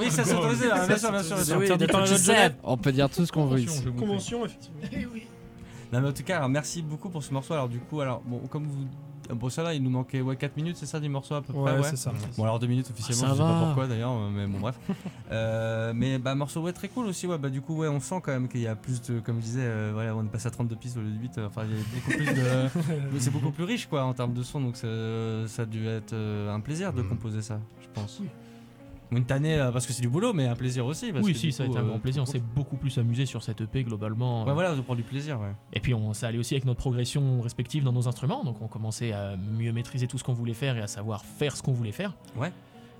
[0.00, 1.36] Oui, ça c'est autorisé, hein, bien sûr, bien sûr.
[2.06, 2.56] je sais.
[2.62, 3.84] On peut dire tout ce qu'on veut ici.
[3.98, 4.80] Convention, effectivement.
[5.92, 7.54] Non mais en tout cas, alors, merci beaucoup pour ce morceau.
[7.54, 8.86] Alors du coup, alors bon, comme vous,
[9.34, 11.52] bon ça là, il nous manquait ouais 4 minutes, c'est ça du morceau à peu
[11.52, 11.90] Ouais, près.
[11.90, 12.12] c'est ça.
[12.36, 14.78] Bon alors 2 minutes officiellement, Ça je sais pas pourquoi d'ailleurs, euh, mais bon bref.
[15.32, 18.20] Euh, mais bah morceau ouais très cool aussi, ouais bah du coup ouais on sent
[18.22, 20.46] quand même qu'il y a plus de, comme je disais, euh, voilà on est passé
[20.46, 23.02] à 32 pistes au lieu de 8, euh, enfin il y a beaucoup plus de,
[23.12, 24.86] mais c'est beaucoup plus riche quoi en termes de son, donc ça,
[25.48, 28.22] ça a dû être un plaisir de composer ça, je pense.
[29.12, 31.12] Une tannée euh, parce que c'est du boulot, mais un plaisir aussi.
[31.12, 32.22] Parce Oui, que, si, ça a coup, été un euh, grand plaisir.
[32.22, 34.44] On s'est beaucoup plus amusé sur cette EP globalement.
[34.44, 35.52] Ouais, voilà, on prend du plaisir, ouais.
[35.72, 38.66] Et puis on, ça allait aussi avec notre progression respective dans nos instruments, donc on
[38.68, 41.72] commençait à mieux maîtriser tout ce qu'on voulait faire et à savoir faire ce qu'on
[41.72, 42.14] voulait faire.
[42.36, 42.52] Ouais.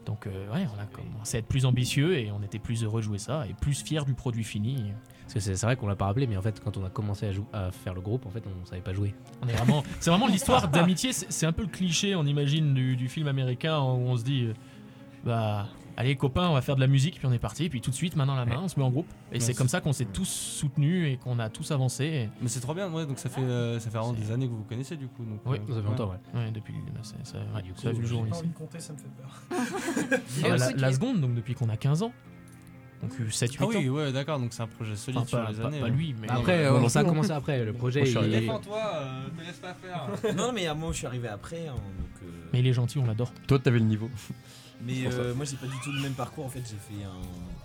[0.04, 3.00] Donc euh, ouais, on a commencé à être plus ambitieux et on était plus heureux
[3.00, 4.92] de jouer ça et plus fiers du produit fini.
[5.22, 7.26] Parce que c'est vrai qu'on l'a pas rappelé, mais en fait, quand on a commencé
[7.52, 9.12] à, à faire le groupe, en fait, on savait pas jouer.
[9.42, 11.12] On est vraiment, c'est vraiment l'histoire d'amitié.
[11.12, 14.22] C'est c'est un peu le cliché, on imagine, du, du film américain où on se
[14.22, 14.52] dit, euh,
[15.24, 15.66] bah,
[15.98, 17.90] Allez copains, on va faire de la musique, puis on est parti, et puis tout
[17.90, 19.06] de suite, main dans la main, on se met en groupe.
[19.32, 22.04] Et Ouais, c'est comme ça qu'on s'est tous soutenus et qu'on a tous avancé.
[22.04, 24.44] et- Mais c'est trop bien, ouais, donc ça fait, euh, ça fait vraiment des années
[24.46, 25.24] que vous vous connaissez du coup.
[25.24, 26.38] Donc, Oui, euh, ça fait longtemps, ouais.
[26.40, 26.74] Ouais, depuis.
[26.94, 27.16] bah, ça,
[27.62, 29.04] du coup, ça a vu le jour J'ai pas envie de compter, ça me fait
[29.16, 30.20] peur.
[30.44, 32.12] Ah, la, la seconde, donc depuis qu'on a 15 ans.
[33.02, 33.92] Donc 7-8 Ah oui, ans.
[33.92, 35.78] ouais, d'accord, donc c'est un projet solide Enfin, sur pas- les pas- années.
[35.80, 35.90] pas ouais.
[35.90, 37.64] lui, mais- Après, euh, ça a commencé après.
[37.64, 38.02] Le projet.
[38.02, 40.34] Défends-toi, euh, te laisse pas faire.
[40.34, 41.68] Non, mais à moi, je suis arrivé après.
[41.68, 43.32] hein, donc, euh, Mais il est gentil, on l'adore.
[43.46, 44.10] Toi, t'avais le niveau.
[44.84, 45.16] Mais ça.
[45.16, 46.44] euh, moi, j'ai pas du tout le même parcours.
[46.44, 47.10] En fait, j'ai fait un.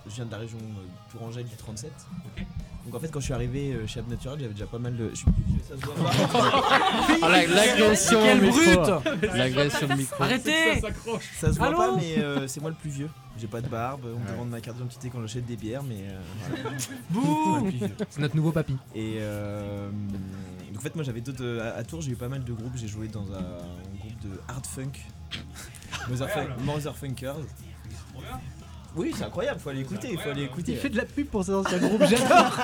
[0.08, 1.90] Je viens de la région euh, Tourangelle du 37.
[2.84, 4.96] Donc en fait, quand je suis arrivé euh, chez Ab Natural, j'avais déjà pas mal
[4.96, 5.10] de.
[5.10, 6.68] Je suis plus vieux, ça se voit pas.
[7.22, 10.22] Ah, la- l'agression Quelle brute L'agression au micro.
[10.24, 10.80] Arrêtez
[11.38, 13.08] Ça se voit Allô pas, mais euh, c'est moi le plus vieux.
[13.38, 14.00] J'ai pas de barbe.
[14.04, 16.08] On me demande ma carte d'identité quand j'achète des bières, mais.
[16.08, 16.78] euh.
[17.10, 17.70] Bouh
[18.10, 18.76] C'est notre nouveau papy.
[18.96, 19.88] Et euh,
[20.70, 21.60] donc en fait, moi j'avais d'autres.
[21.60, 22.72] À, à Tours, j'ai eu pas mal de groupes.
[22.74, 24.90] J'ai joué dans un, un groupe de hard funk.
[26.10, 27.36] Motherfun- Motherfunkers.
[28.94, 30.72] Oui, c'est incroyable, faut aller écouter, il faut aller écouter.
[30.72, 32.28] Il fait de la pub pour ses anciens groupes, j'adore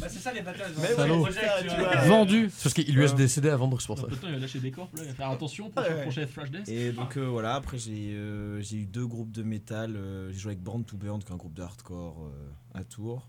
[0.00, 0.70] Bah, c'est ça les batailles.
[0.76, 1.24] Mais ouais, Salaud.
[1.24, 1.96] putain, tu vois.
[2.02, 2.50] Vendu.
[2.54, 4.04] C'est parce qu'il lui des CD à vendre, c'est pour ça.
[4.22, 6.68] il va lâcher des corps, là, il va faire attention pour son prochain Flash Death.
[6.68, 9.96] Et donc euh, voilà, après j'ai euh, j'ai eu deux groupes de métal.
[9.96, 12.84] euh, j'ai joué avec Born to Burn, qui est un groupe de hardcore euh, à
[12.84, 13.26] Tours.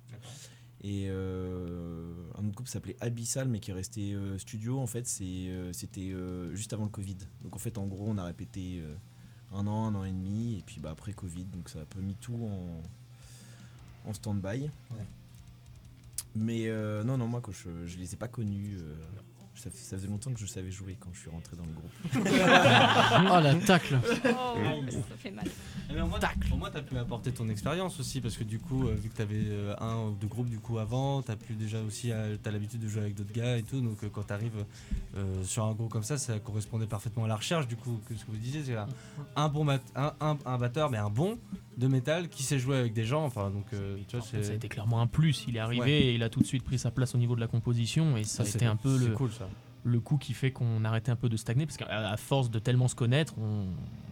[0.82, 4.80] Et euh, un autre groupe s'appelait Abyssal, mais qui est resté euh, studio.
[4.80, 7.18] En fait, c'est, euh, c'était euh, juste avant le Covid.
[7.44, 8.82] Donc en fait, en gros, on a répété
[9.54, 11.86] un an, un an et demi, et puis bah, après Covid, donc ça a un
[11.86, 12.82] peu mis tout en,
[14.10, 14.70] en stand-by.
[16.36, 18.78] Mais euh, non, non, moi, quand je, je les ai pas connus.
[19.60, 21.92] Ça, ça faisait longtemps que je savais jouer quand je suis rentré dans le groupe.
[23.32, 23.98] Oh la tacle.
[24.04, 24.56] Oh,
[24.92, 25.46] ça fait mal.
[25.90, 26.20] Eh bien, au moins,
[26.52, 29.16] au moins, t'as pu apporter ton expérience aussi, parce que du coup, euh, vu que
[29.18, 32.52] t'avais euh, un ou deux groupes du coup avant, t'as pu déjà aussi, euh, t'as
[32.52, 34.66] l'habitude de jouer avec d'autres gars et tout, donc euh, quand t'arrives
[35.18, 38.16] euh, sur un groupe comme ça, ça correspondait parfaitement à la recherche du coup, que
[38.16, 38.88] ce que vous disiez, c'est un,
[39.36, 41.38] un bon mat- un, un, un batteur, mais un bon
[41.80, 44.38] de métal qui sait jouer avec des gens, enfin donc euh, tu vois, En fait,
[44.38, 45.46] c'est ça a été clairement un plus.
[45.48, 45.92] Il est arrivé Ouais.
[45.92, 48.24] et il a tout de suite pris sa place au niveau de la composition et
[48.24, 49.48] ça, Ça, a c'est- été un peu le, cool, ça.
[49.84, 52.88] le coup qui fait qu'on arrêtait un peu de stagner parce qu'à force de tellement
[52.90, 53.68] se connaître, on-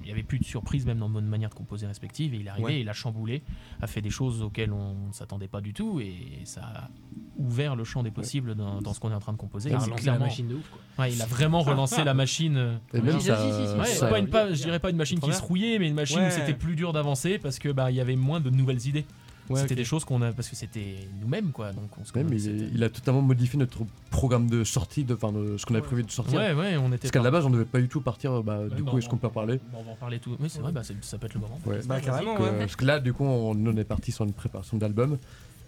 [0.08, 2.50] n'y avait plus de surprise même dans notre manière de composer respective et il est
[2.50, 2.82] arrivé, Ouais.
[2.82, 3.44] il a chamboulé,
[3.82, 6.90] a fait des choses auxquelles on ne s'attendait pas du tout et ça a
[7.38, 9.70] ouvert le champ des possibles dans, dans ce qu'on est en train de composer.
[9.70, 10.80] Il a relancé la machine de ouf, quoi.
[11.06, 12.58] Ouais, il a vraiment relancé la machine.
[12.58, 15.32] euh, Et même ça- Ouais, ça- pas une, pas, je dirais pas une machine qui
[15.34, 16.28] se rouillait, mais une machine Ouais.
[16.28, 19.06] où c'était plus dur d'avancer parce que bah il y avait moins de nouvelles idées.
[19.50, 21.72] Ouais, c'était des choses qu'on a parce que c'était nous-mêmes quoi.
[21.72, 23.80] Donc on se Même, il, il a totalement modifié notre
[24.10, 26.40] programme de sortie, de, enfin, de ce qu'on avait prévu de sortir.
[26.40, 28.44] Ouais, ouais, on était Parce qu'à la base, on devait pas du tout partir.
[28.44, 29.60] Bah, du bah, coup, est-ce qu'on peut en parler?
[29.72, 30.36] Bon, on va en parler tout.
[30.40, 31.60] Oui, c'est vrai, bah, ça peut être le moment.
[31.66, 31.80] Ouais.
[31.86, 32.58] Bah, carrément, ouais.
[32.60, 35.18] Parce que là, du coup, on, on est parti sur une préparation d'album.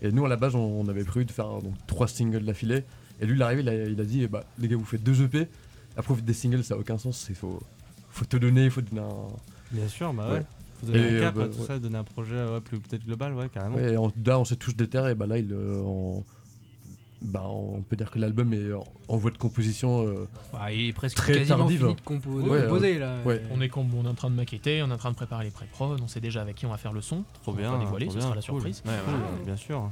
[0.01, 2.83] Et nous, à la base, on, on avait prévu de faire donc, trois singles d'affilée.
[3.21, 5.03] Et lui, il arrive, il a, il a dit eh bah, les gars, vous faites
[5.03, 5.47] deux EP.
[5.97, 7.27] Après, vous faites des singles, ça n'a aucun sens.
[7.29, 7.59] Il faut,
[8.09, 9.27] faut te donner, il faut donner un.
[9.71, 10.33] Bien sûr, bah Ouais.
[10.39, 10.45] ouais.
[10.83, 11.67] Donner Et, un cap euh, à bah, tout ouais.
[11.67, 13.75] ça, donner un projet ouais, plus peut-être global, ouais, carrément.
[13.75, 15.11] Ouais, et on- là, on s'est tous déterrés.
[15.11, 16.23] Et bah, là, il, euh, on,
[17.21, 20.07] bah, on peut dire que l'album est en, en voie de composition.
[20.07, 21.79] euh, Bah, il est presque très quasiment tardive.
[21.81, 23.15] fini de compo- de Ouais, composer, euh, là.
[23.25, 23.41] ouais.
[23.51, 25.51] On est, on est en train de maqueter, on est en train de préparer les
[25.51, 27.23] pré-prod, on sait déjà avec qui on va faire le son.
[27.41, 28.61] Trop On va bien, pas dévoiler, trop ce bien, sera la cool.
[28.61, 28.83] surprise.
[28.85, 29.89] Ouais, ouais, bien sûr.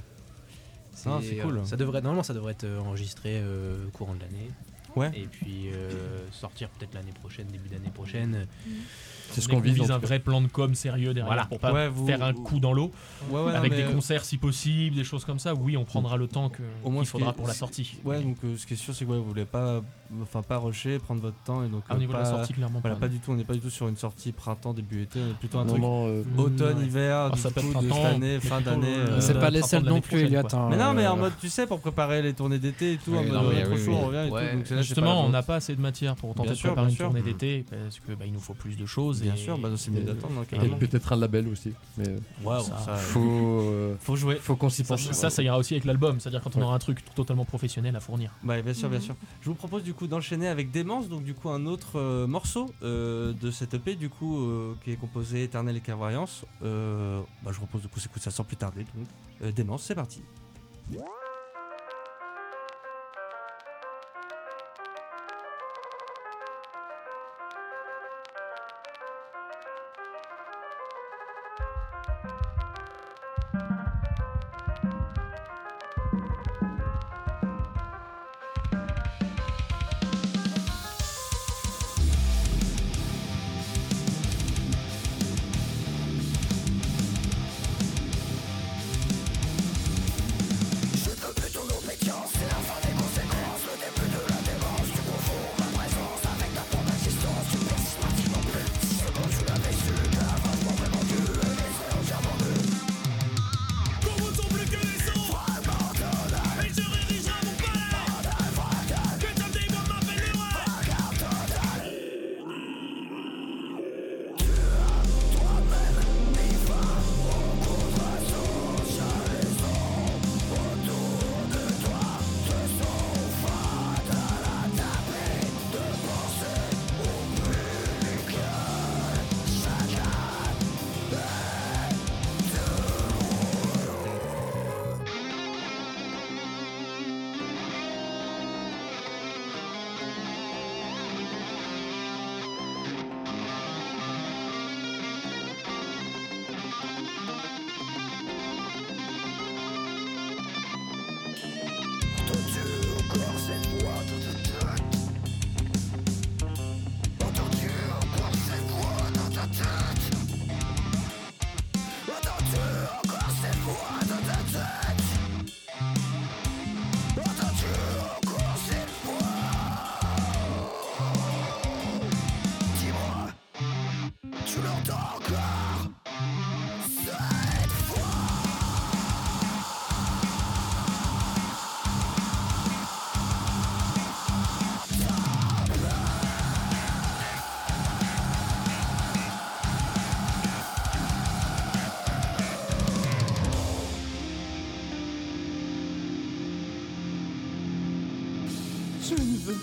[0.94, 1.62] C'est Non, c'est cool.
[1.66, 4.50] Ça devrait, normalement, ça devrait être euh, enregistré euh, courant de l'année.
[4.96, 5.12] Ouais.
[5.16, 5.92] Et puis euh,
[6.32, 8.48] sortir peut-être l'année prochaine, début d'année prochaine.
[9.32, 9.76] C'est ce On qu'on vise.
[9.76, 11.46] vise un vrai plan de com sérieux derrière Voilà.
[11.46, 12.92] pour pas Ouais, vous- faire un coup dans l'eau.
[13.30, 15.54] Ouais, ouais, avec des mais- concerts si possible, des choses comme ça.
[15.54, 17.98] Oui, on prendra le temps que, Au moins, qu'il ce faudra pour la sortie.
[18.06, 19.82] Ouais, donc euh, ce qui est sûr, c'est que vous voulez pas,
[20.22, 21.84] enfin pas rusher, prendre votre temps et donc.
[21.90, 23.02] Ah, au euh, niveau de la pas- sortie, clairement Voilà, pas.
[23.02, 23.32] pas du tout.
[23.32, 25.20] On n'est pas du tout sur une sortie printemps début été.
[25.20, 27.68] On est plutôt un Non, truc non, euh, automne, hiver, Ah, du ça peut coup,
[27.68, 28.88] être de cette printemps, année, fin d'année.
[28.96, 30.42] euh, C'est pas les seuls non plus, Elliot.
[30.54, 32.98] hein, Mais non, mais en euh, mode, tu sais, pour préparer les tournées d'été et
[32.98, 33.42] tout, en mode euh, on
[34.08, 34.76] revient et tout.
[34.78, 37.66] Justement, pas on n'a pas assez de matière pour tenter de préparer une tournée d'été
[37.70, 39.17] parce que bah, il nous faut plus de choses.
[39.22, 41.74] Bien et- sûr, bah, c'est mieux d'attendre, hein, Et peut-être un label aussi.
[41.98, 42.06] Mais
[42.44, 43.20] ça, ça, faut,
[43.62, 44.36] euh, faut jouer.
[44.36, 45.12] faut qu'on s'y Ça, penche.
[45.12, 46.66] ça, ça ira aussi avec l'album, c'est-à-dire quand on Ouais.
[46.66, 48.32] aura un truc totalement professionnel à fournir.
[48.46, 49.06] Ouais, bien sûr, bien Mhm.
[49.06, 49.16] sûr.
[49.42, 52.68] Je vous propose du coup d'enchaîner avec Démence, donc du coup un autre euh, morceau
[52.84, 56.46] euh, de cette EP, du coup euh, qui est composé Éternel et Clairvoyance.
[56.64, 58.86] Euh, bah, je vous propose du coup s'écoute ça sans plus tarder.
[58.96, 59.08] Donc
[59.44, 60.22] euh, Démence, c'est parti.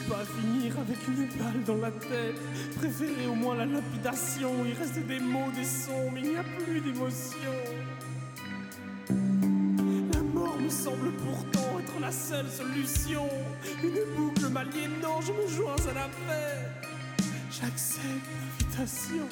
[0.08, 2.40] Pas finir avec une balle dans la tête.
[2.76, 4.50] Préférez au moins la lapidation.
[4.66, 7.54] Il reste des mots, des sons, mais il n'y a plus d'émotion.
[10.12, 13.28] La mort me semble pourtant être la seule solution.
[13.82, 16.88] Une boucle m'aliénant, je me joins à la fête.
[17.50, 18.26] J'accepte
[18.60, 19.28] l'invitation.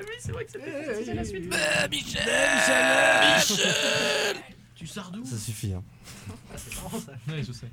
[0.00, 1.48] Oui, c'est vrai que c'était c'était la suite.
[1.48, 2.22] Bah, Michel
[3.36, 4.36] Michel
[4.74, 5.72] Tu sors d'où Ça suffit.
[5.72, 5.82] Hein.
[6.56, 7.12] C'est marrant, ça.
[7.28, 7.68] Ouais, je sais.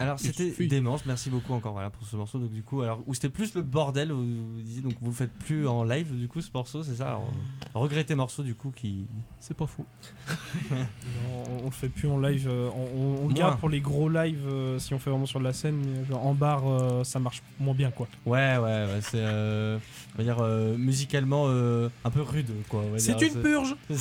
[0.00, 2.38] Alors c'était démence, merci beaucoup encore voilà pour ce morceau.
[2.38, 5.14] Donc du coup, alors où c'était plus le bordel, où vous disiez donc vous le
[5.14, 7.08] faites plus en live du coup ce morceau, c'est ça?
[7.08, 7.30] Alors,
[7.74, 9.06] Regretté morceau du coup qui.
[9.40, 9.86] C'est pas faux.
[10.70, 12.46] Non, on, le fait plus en live.
[12.48, 15.26] euh, on, on- on le garde pour les gros lives euh, si on fait vraiment
[15.26, 15.76] sur de la scène.
[15.84, 18.06] Mais genre, en bar, euh, ça marche moins bien quoi.
[18.26, 19.78] Ouais ouais, ouais c'est euh,
[20.14, 22.80] on va dire euh, musicalement euh, un peu rude quoi.
[22.86, 23.74] on va C'est dire, une purge.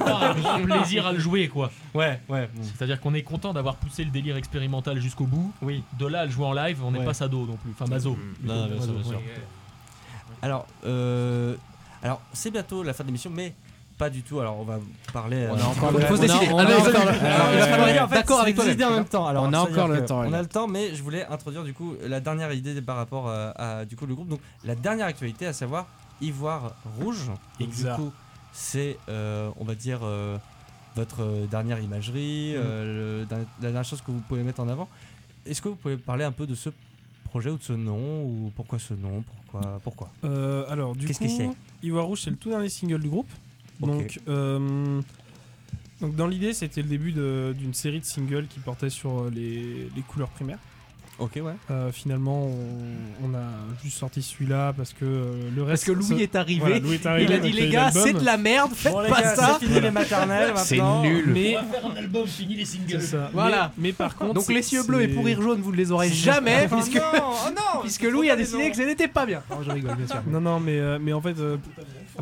[0.00, 1.70] Ah, un plaisir à le jouer, quoi.
[1.94, 2.48] Ouais, ouais.
[2.62, 5.52] C'est-à-dire qu'on est content d'avoir poussé le délire expérimental jusqu'au bout.
[5.62, 5.82] Oui.
[5.98, 7.04] De là à le jouer en live, on n'est Ouais.
[7.04, 7.70] pas sado non plus.
[7.72, 8.16] Enfin, mazo.
[8.44, 9.12] Non, non, bien sûr, bien sûr.
[9.18, 9.22] Ouais.
[10.42, 11.54] Alors, euh,
[12.02, 13.54] alors c'est bientôt la fin de l'émission, mais
[13.98, 14.40] pas du tout.
[14.40, 14.78] Alors on va
[15.12, 15.46] parler.
[15.50, 16.60] On a euh, encore le- a- Ah, encore
[17.86, 19.26] le- en fait, d'accord avec toi, en même temps.
[19.26, 21.72] Alors, On a encore le temps, On a le temps, mais je voulais introduire du
[21.74, 24.28] coup la dernière idée par rapport à, à, du coup le groupe.
[24.28, 25.86] Donc la dernière actualité, à savoir
[26.20, 27.26] Ivoire Rouge.
[27.28, 27.96] Donc, du Exact.
[27.96, 28.10] coup,
[28.52, 30.38] c'est euh, on va dire euh,
[30.94, 32.60] votre euh, dernière imagerie, Mm.
[32.62, 34.88] euh, le- la dernière chose que vous pouvez mettre en avant.
[35.44, 36.70] Est-ce que vous pouvez parler un peu de ce
[37.24, 40.10] projet ou de ce nom ou pourquoi ce nom Pourquoi Pourquoi?
[40.24, 41.50] Euh, alors, du Qu'est-ce coup, que c'est?
[41.82, 43.28] Ivoire Rouge, c'est le tout dernier single du groupe.
[43.80, 45.00] Donc, euh,
[46.00, 49.88] donc, dans l'idée, c'était le début d'une série de singles qui portait sur euh, les,
[49.94, 50.58] les couleurs primaires.
[51.18, 51.54] Ok, ouais.
[51.70, 53.40] Euh, finalement, on, on a
[53.82, 55.86] juste sorti celui-là parce que euh, le reste.
[55.86, 57.90] Parce que Louis ça- est arrivé, voilà, Louis est arrivé il a dit les gars,
[57.90, 59.56] c'est de la merde, faites Bon, pas gars, ça.
[59.58, 61.24] c'est fini les maternelles C'est nul.
[61.28, 63.00] Mais, On va faire un album, fini les singles.
[63.00, 63.30] c'est ça.
[63.32, 63.72] Voilà.
[63.78, 64.34] Mais, mais par contre.
[64.34, 67.02] Donc les cieux bleus et pourrir jaune, vous ne les aurez jamais, Oh puisque, non,
[67.14, 69.42] oh non, puisque faut Louis a décidé que ce n'était pas bien.
[69.50, 70.20] Non, je rigole, bien sûr.
[70.26, 71.38] Non, non, mais, euh, mais en fait.
[71.38, 71.56] euh,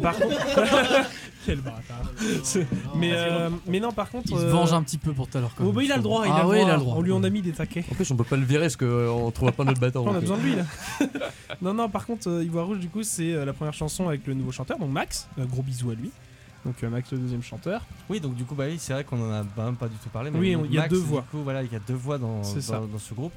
[0.00, 0.36] par contre.
[1.45, 1.82] Quel bâtard.
[2.97, 4.28] Mais, euh, mais non, par contre.
[4.30, 5.51] Il se euh, venge un petit peu pour tout à l'heure.
[5.62, 6.95] Oh, bah, il a le droit, il, Ah a, ouais, le il a le droit.
[6.97, 7.84] On lui en a mis des taquets.
[7.90, 10.05] En plus, on peut pas le virer parce qu'on trouvera pas notre battant.
[10.09, 10.64] On a besoin euh, de lui là.
[11.62, 14.26] non, non, par contre, euh, Ivoire Rouge, du coup, c'est euh, la première chanson avec
[14.26, 15.28] le nouveau chanteur, donc Max.
[15.38, 16.11] Euh, gros bisous à lui.
[16.64, 17.82] Donc euh, Max, le deuxième chanteur.
[18.09, 20.09] Oui, donc du coup, bah oui, c'est vrai qu'on en a même pas du tout
[20.09, 20.30] parlé.
[20.30, 21.24] Mais Oui, il y a Max, deux du voix.
[21.30, 23.32] coup, voilà, il y a deux voix dans ce groupe.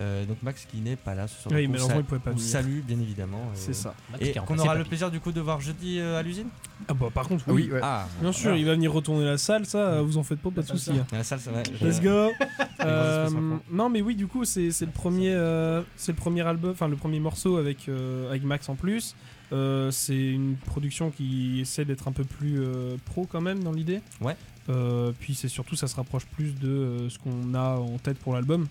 [0.00, 1.54] Euh, donc Max qui n'est pas là ce soir.
[1.54, 3.42] Oui, Donc, on il pouvait pas on salue bien évidemment.
[3.54, 3.94] C'est ça.
[4.18, 6.48] Et qu'on aura le plaisir du coup de voir jeudi euh, à l'usine.
[6.88, 7.64] Ah bah par contre, oui.
[7.66, 7.80] Oui, ouais.
[7.82, 10.50] Ah, Bien sûr, il va venir retourner la salle, ça, euh, vous en faites pas,
[10.50, 10.92] pas de soucis.
[10.98, 11.06] hein.
[11.12, 11.62] La salle, ça va.
[11.64, 12.30] je- Let's go.
[12.80, 13.28] Euh,
[13.70, 16.88] non, mais oui, du coup, c'est c'est le premier, euh, c'est le premier album, enfin
[16.88, 19.14] le premier morceau avec euh, avec Max en plus.
[19.52, 23.72] Euh, c'est une production qui essaie d'être un peu plus euh, pro quand même dans
[23.72, 24.00] l'idée.
[24.20, 24.36] Ouais.
[24.68, 28.18] Euh, puis c'est surtout, ça se rapproche plus de euh, ce qu'on a en tête
[28.18, 28.68] pour l'album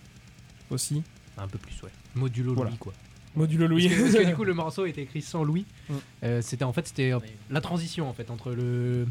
[0.71, 1.03] aussi.
[1.39, 1.89] Un peu plus, ouais.
[2.15, 2.71] Modulo Voilà.
[2.71, 2.93] Louis, quoi.
[3.35, 3.87] Modulo Louis.
[3.87, 5.65] Parce que, parce que du coup, le morceau était écrit sans Louis.
[5.89, 5.93] Mm.
[6.23, 7.19] Euh, c'était en fait c'était euh,
[7.49, 9.07] la transition en fait entre le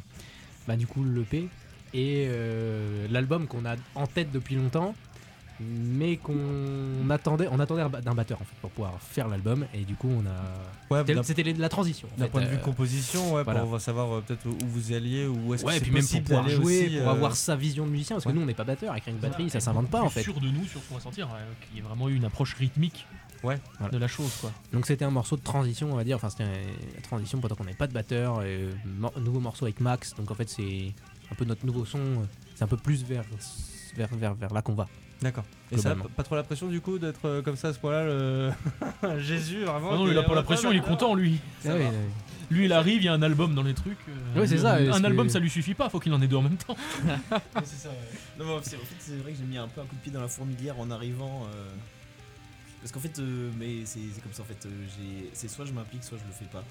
[0.67, 1.49] bah du coup le P
[1.95, 4.95] et euh, l'album qu'on a en tête depuis longtemps
[5.61, 9.95] mais qu'on attendait, on attendait d'un batteur en fait pour pouvoir faire l'album et du
[9.95, 11.03] coup on a.
[11.03, 12.09] Ouais, C'était- la transition.
[12.17, 13.61] D'un point de vue euh, composition, ouais, voilà.
[13.61, 15.93] pour savoir euh, peut-être où vous alliez ou où est-ce Ouais, que et c'est puis
[15.93, 18.31] même pour possible pouvoir jouer, aussi, pour euh, avoir sa vision de musicien, parce que
[18.33, 20.23] nous on n'est pas batteur, écrire une batterie, ça s'invente pas en fait.
[20.23, 21.29] sûr de nous, sur ce qu'on va sentir,
[21.67, 23.07] qu'il y ait vraiment eu une approche rythmique
[23.45, 23.59] ouais.
[23.93, 24.53] de la chose, quoi.
[24.73, 26.17] Donc c'était un morceau de transition, on va dire.
[26.17, 28.43] Enfin, c'était la transition pendant qu'on n'avait pas de batteur.
[28.43, 30.15] Et, euh, mor- nouveau morceau avec Max.
[30.15, 30.93] Donc en fait, c'est
[31.31, 32.01] un peu notre nouveau son.
[32.55, 33.25] C'est un peu plus vers,
[33.97, 34.87] vers, vers, vers là qu'on va.
[35.21, 35.45] D'accord.
[35.73, 38.05] Et ça, pas trop la pression du coup d'être euh, comme ça à ce point-là,
[38.05, 38.51] le...
[39.19, 39.91] Jésus vraiment.
[39.93, 41.41] Ah non, qui il a pas la pression, il est content, lui.
[41.63, 41.85] Ça Ah oui.
[42.51, 43.99] Lui, il arrive, il y a un album dans les trucs.
[44.09, 46.27] euh, Ouais, c'est ça, Un album, que- ça lui suffit pas, faut qu'il en ait
[46.29, 46.77] deux en même temps.
[47.65, 47.91] c'est ça.
[48.39, 50.11] Non, mais en fait, c'est vrai que j'ai mis un peu un coup de pied
[50.13, 51.43] dans la fourmilière en arrivant.
[51.53, 51.69] euh,
[52.81, 54.65] Parce qu'en fait, euh, mais c'est comme ça en fait.
[54.65, 56.65] euh, j'ai- C'est soit je m'implique, soit je le fais pas.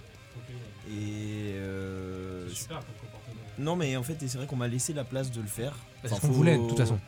[0.89, 1.53] Et.
[1.57, 3.41] euh, C'est super comme comportement.
[3.59, 5.73] Non, mais en fait, c'est vrai qu'on m'a laissé la place de le faire.
[6.03, 6.99] Bah, c'est ce qu'on voulait, de toute façon.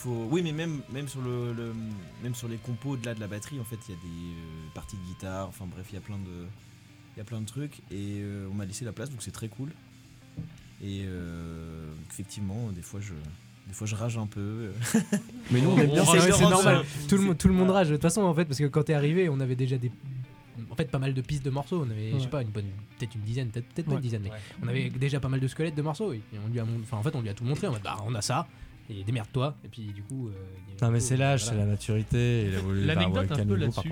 [0.00, 0.26] Faut...
[0.30, 1.74] Oui, mais même, même, sur le, le-
[2.22, 4.68] même sur les compos au-delà de la batterie, en fait, il y a des euh,
[4.74, 5.46] parties de guitare.
[5.48, 6.46] Enfin bref, il y a plein de,
[7.14, 7.80] il y a plein de trucs.
[7.90, 9.70] Et euh, on m'a laissé la place, donc c'est très cool.
[10.82, 13.12] Et euh, effectivement, des fois, je,
[13.66, 14.70] des fois, je rage un peu.
[15.50, 16.82] Mais nous, on aime bien C'est normal.
[17.06, 17.88] Tout le, monde- tout le monde rage.
[17.90, 19.92] De toute façon, en fait, parce que quand t'es arrivé, on avait déjà des.
[20.70, 21.84] En fait, pas mal de pistes de morceaux.
[21.86, 22.64] On avait, je sais pas, une bonne,
[22.98, 23.96] peut-être une dizaine, peut-être pas Ouais.
[23.96, 24.36] une dizaine, mais Ouais.
[24.62, 26.12] on avait déjà pas mal de squelettes de morceaux.
[26.14, 27.66] Et on lui a, enfin, en fait, on lui a tout montré.
[27.66, 28.46] On mode, bah, on a ça.
[28.90, 29.56] Et démerde-toi.
[29.64, 30.28] Et puis, du coup.
[30.28, 30.32] euh,
[30.82, 31.56] Non mais c'est l'âge, voilà.
[31.58, 32.48] c'est la maturité.
[32.52, 33.88] Faire L'anecdote un peu là-dessus,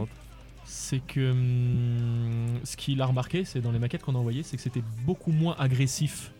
[0.64, 4.56] c'est que hum, ce qu'il a remarqué, c'est dans les maquettes qu'on a envoyées, c'est
[4.56, 6.32] que c'était beaucoup moins agressif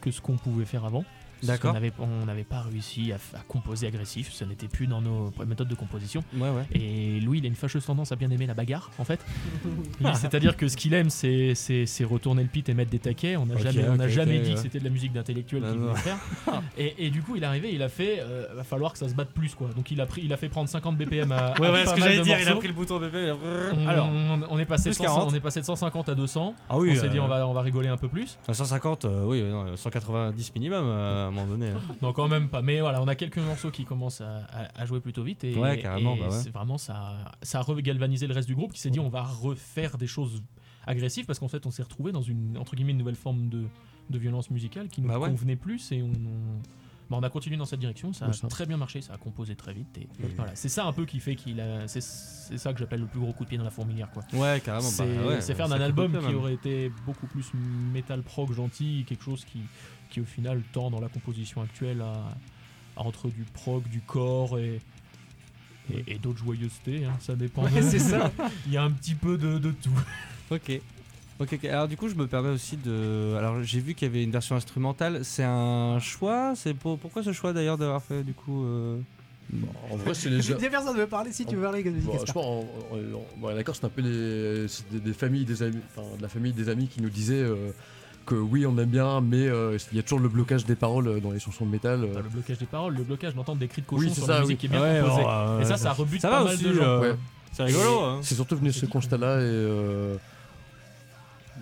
[0.00, 1.04] que ce qu'on pouvait faire avant.
[1.46, 1.74] D'accord.
[1.98, 3.18] On n'avait pas réussi à,
[3.48, 6.22] composer agressif, ça n'était plus dans nos méthodes de composition.
[6.36, 6.66] Ouais, ouais.
[6.72, 9.20] Et Louis, il a une fâcheuse tendance à bien aimer la bagarre, en fait.
[10.14, 13.36] C'est-à-dire que ce qu'il aime, c'est c'est- c'est retourner le pit et mettre des taquets.
[13.36, 14.02] On n'a jamais, on dit
[14.50, 14.54] ouais.
[14.54, 16.18] que c'était de la musique d'intellectuel Non, qu'il voulait faire.
[16.78, 19.08] Et, et du coup, il est arrivé, il a fait, euh, va falloir que ça
[19.08, 19.68] se batte plus, quoi.
[19.76, 21.54] Donc il a pris, il a fait prendre 50 BPM à.
[21.60, 24.08] Ouais, à ouais, pas ce que j'allais dire, il a pris le bouton On, Alors,
[24.08, 25.32] on, on est passé de plus 100 40.
[25.32, 26.54] on est passé de 150 à 200.
[26.68, 28.38] Ah oui, on s'est dit euh, on va, on va rigoler un peu plus.
[28.48, 31.68] à 150, euh, oui, non, 190 minimum euh, un moment donné.
[31.68, 31.80] hein.
[32.02, 32.62] Non, quand même pas.
[32.62, 35.44] Mais voilà, on a quelques morceaux qui commencent à, à- à jouer plutôt vite.
[35.44, 36.30] Et, Ouais, carrément, et bah ouais.
[36.32, 39.22] c'est vraiment ça, ça a regalvanisé le reste du groupe qui s'est dit on va
[39.22, 40.42] refaire des choses
[40.86, 43.64] agressives parce qu'en fait on s'est retrouvé dans une entre guillemets une nouvelle forme de,
[44.10, 45.28] de violence musicale qui nous Bah ouais.
[45.30, 46.60] convenait plus et on, on-
[47.10, 48.12] bah, on a continué dans cette direction.
[48.12, 48.48] Ça a ça.
[48.48, 49.98] très bien marché, ça a composé très vite.
[49.98, 51.86] Et voilà, c'est ça un peu qui fait qu'il a.
[51.88, 54.22] C'est ça que j'appelle le plus gros coup de pied dans la fourmilière quoi.
[54.32, 54.88] Ouais, carrément.
[54.88, 56.36] C'est bah, ouais, c'est faire d'un album qui même.
[56.36, 57.46] aurait été beaucoup plus
[57.92, 59.60] metal prog gentil, quelque chose qui,
[60.10, 62.12] qui au final tend dans la composition actuelle à,
[62.96, 64.80] à entre du prog, du corps et,
[65.92, 67.64] et, et d'autres joyeusetés, hein, ça dépend.
[67.64, 68.30] Ouais, c'est ça.
[68.66, 69.90] Il y a un petit peu de, de tout.
[70.50, 70.80] Ok.
[71.40, 71.64] Ok, ok.
[71.64, 73.34] Alors du coup, je me permets aussi de.
[73.36, 75.20] Alors j'ai vu qu'il y avait une version instrumentale.
[75.24, 76.52] C'est un choix?
[76.54, 76.98] C'est pour...
[76.98, 78.64] pourquoi ce choix d'ailleurs d'avoir fait du coup.
[78.64, 78.98] euh,
[79.90, 80.54] En vrai, c'est les gens.
[80.58, 81.82] Il y a personne veut parler si tu veux parler.
[81.82, 82.64] Bon, je pense,
[83.56, 86.68] d'accord, c'est un peu des, des, des familles, des amis, enfin, de la famille des
[86.68, 87.70] amis qui nous disaient euh,
[88.26, 91.08] que oui, on aime bien, mais euh, il y a toujours le blocage des paroles
[91.08, 92.04] euh, dans les chansons de métal.
[92.04, 92.08] euh.
[92.12, 94.34] Enfin, le blocage des paroles, le blocage d'entendre des cris de cochon Oui, sur ça,
[94.34, 94.56] la musique oui.
[94.56, 95.22] qui est bien Ouais, composée.
[95.28, 96.82] euh, et ça, ça- rebute ça pas mal aussi, de gens.
[96.84, 97.16] euh, Ouais.
[97.52, 98.00] C'est rigolo.
[98.00, 98.20] Hein.
[98.22, 100.16] C'est surtout venu de ce constat-là et.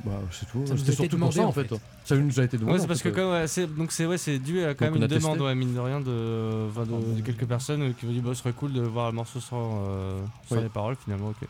[0.06, 0.64] Euh, bah, c'est tout.
[0.66, 1.68] Ça nous a C'était été surtout demandé, pour ça en en fait.
[1.68, 1.80] fait.
[2.04, 2.72] Ça nous a été demandé.
[2.74, 3.12] Ouais, c'est parce que euh.
[3.12, 5.54] quand, ouais, c'est donc c'est ouais, c'est dû à quand Donc même une demande ouais,
[5.54, 8.40] mine de rien de, enfin, de, de quelques personnes euh, qui m'ont dit bah ce
[8.42, 10.62] serait cool de voir le morceau sans, euh, sans Ouais.
[10.62, 11.28] les paroles finalement.
[11.28, 11.48] Ok.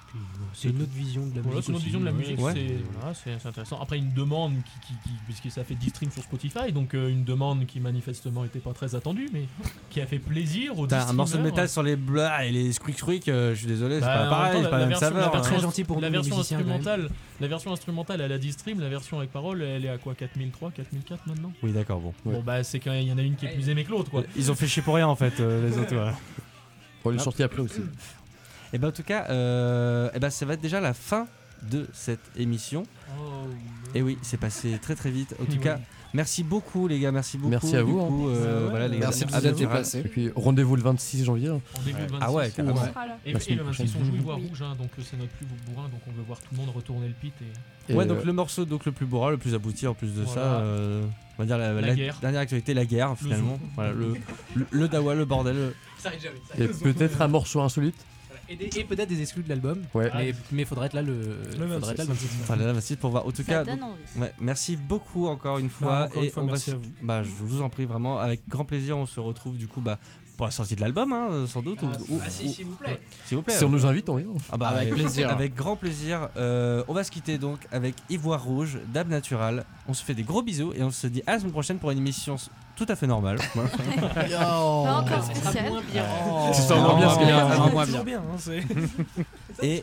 [0.53, 1.44] C'est une autre vision de la musique.
[1.44, 1.84] c'est une autre aussi.
[1.84, 2.18] vision de la Ouais.
[2.18, 2.53] musique, Ouais.
[2.55, 3.78] c'est voilà, c'est- c'est intéressant.
[3.80, 7.09] Après, une demande qui, qui, qui- puisque ça fait 10 streams sur Spotify, donc euh,
[7.09, 9.44] une demande qui manifestement n'était pas très attendue, mais
[9.90, 12.50] qui a fait plaisir aux 10 T'as un morceau de métal sur les blas et
[12.53, 13.28] les squeak squeak.
[13.28, 15.32] euh, je suis désolé, c'est Bah, pas pareil, temps, c'est pas la même version- saveur.
[15.32, 15.53] version- hein.
[15.55, 17.09] Très gentil pour la version instrumentale,
[17.43, 20.14] la version instrumentale, elle a 10 streams, la version avec parole, elle est à quoi
[20.14, 22.14] 4003, 4004 maintenant Oui, d'accord, bon.
[22.24, 22.34] Ouais.
[22.34, 24.22] Bon bah c'est qu'il y en a une qui est plus aimée que l'autre quoi.
[24.36, 25.95] Ils ont fait chier pour rien en fait, euh, les autres.
[25.95, 26.12] ouais.
[27.05, 27.80] Bon, il est sorti après aussi.
[28.72, 31.26] Et ben en tout cas, euh, eh ben, ça va être déjà la fin
[31.70, 32.84] de cette émission.
[33.95, 35.34] Et oui, c'est passé très très vite.
[35.40, 35.59] En tout Oui.
[35.59, 35.80] cas,
[36.14, 37.50] merci beaucoup les gars, merci beaucoup.
[37.50, 38.06] Merci à vous, hein.
[38.08, 39.70] coup, euh, ouais, voilà, les Merci gars, de à vous être bientôt.
[39.72, 39.98] déplacés.
[40.00, 41.48] Et puis rendez-vous le 26 janvier.
[41.48, 41.60] hein.
[41.78, 42.18] En début de 26.
[42.20, 42.74] Ah ouais, carrément.
[42.82, 42.92] Là.
[43.24, 45.46] Et, La et le 26 on joue Ivoire Rouge, hein, donc euh, c'est notre plus
[45.46, 47.92] beau bourrin, donc on veut voir tout le monde retourner le pit et.
[47.92, 50.08] Et, Ouais, donc euh, le morceau donc le plus bourrin, le plus abouti en plus
[50.14, 50.32] de Voilà.
[50.32, 51.02] ça, euh,
[51.36, 52.16] on va dire la, La la guerre.
[52.20, 53.56] dernière actualité, la guerre finalement.
[53.56, 53.66] zoo.
[53.74, 54.14] Voilà, le,
[54.54, 55.56] le, le dawa, le bordel.
[55.56, 56.36] le- Ça arrive jamais.
[56.48, 57.96] ça Et peut-être un morceau insolite.
[58.49, 59.82] Et, des- et peut-être des exclus de l'album.
[59.95, 60.11] Ouais.
[60.14, 61.38] Mais, mais faudrait être là le.
[61.53, 62.28] faudrait être là le 26.
[62.43, 63.26] Enfin, là, Bastille, pour voir.
[63.26, 64.20] En tout Ça cas, donne donc- envie.
[64.22, 66.03] ouais, merci beaucoup encore une Bah, fois.
[66.07, 66.90] encore une fois, on va merci se- à vous.
[67.03, 69.99] Bah, je vous en prie vraiment, avec grand plaisir, on se retrouve du coup bah,
[70.36, 71.82] pour la sortie de l'album, hein, sans doute.
[71.82, 73.01] ou- ou- ah, si, ou- s'il vous plaît.
[73.26, 73.55] S'il vous plaît.
[73.55, 74.26] Si on nous invite, on vient.
[74.51, 75.30] Ah bah, Avec plaisir.
[75.30, 76.28] Avec grand plaisir.
[76.36, 79.64] Euh, on va se quitter donc avec Ivoire Rouge, Dab Natural.
[79.88, 81.90] On se fait des gros bisous et on se dit à la semaine prochaine pour
[81.90, 82.36] une émission
[82.77, 83.37] tout à fait normale.
[83.55, 85.73] Pas encore spécial.
[86.53, 87.66] C'est ça, moins bien, c'est bien, bien.
[87.70, 88.05] moins bien.
[88.05, 88.62] bien, hein, c'est-
[89.62, 89.83] Et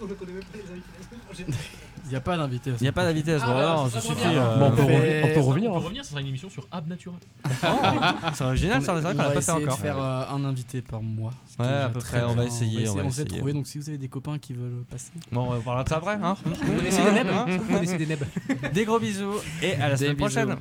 [1.37, 2.71] Il n'y a pas d'invité.
[2.79, 4.29] il n'y a pas d'invité à ce Ah, moment-là, ça ça sera suffit.
[4.29, 4.41] bien.
[4.41, 5.71] euh, Bon, on peut, revenir- on peut revenir.
[5.71, 5.77] hein.
[5.77, 7.19] revenir, ça sera une émission sur Ab Natural.
[8.33, 9.77] C'est original, ça, c'est vrai qu'on On l'a pas fait encore.
[9.79, 11.31] faire euh, un invité par mois.
[11.47, 12.43] ce qui Ouais, à déjà peu très près, on va bien.
[12.45, 13.37] essayer, on va On essayer de essayer.
[13.37, 13.53] trouver.
[13.53, 15.11] Donc si vous avez des copains qui veulent passer.
[15.31, 16.13] Bon, on parlera de ça après.
[16.21, 18.25] Hein Vous connaissez des nebs Hein Vous connaissez des nebs
[18.73, 20.25] Des gros bisous et à la Des semaine bisous.
[20.25, 20.55] prochaine.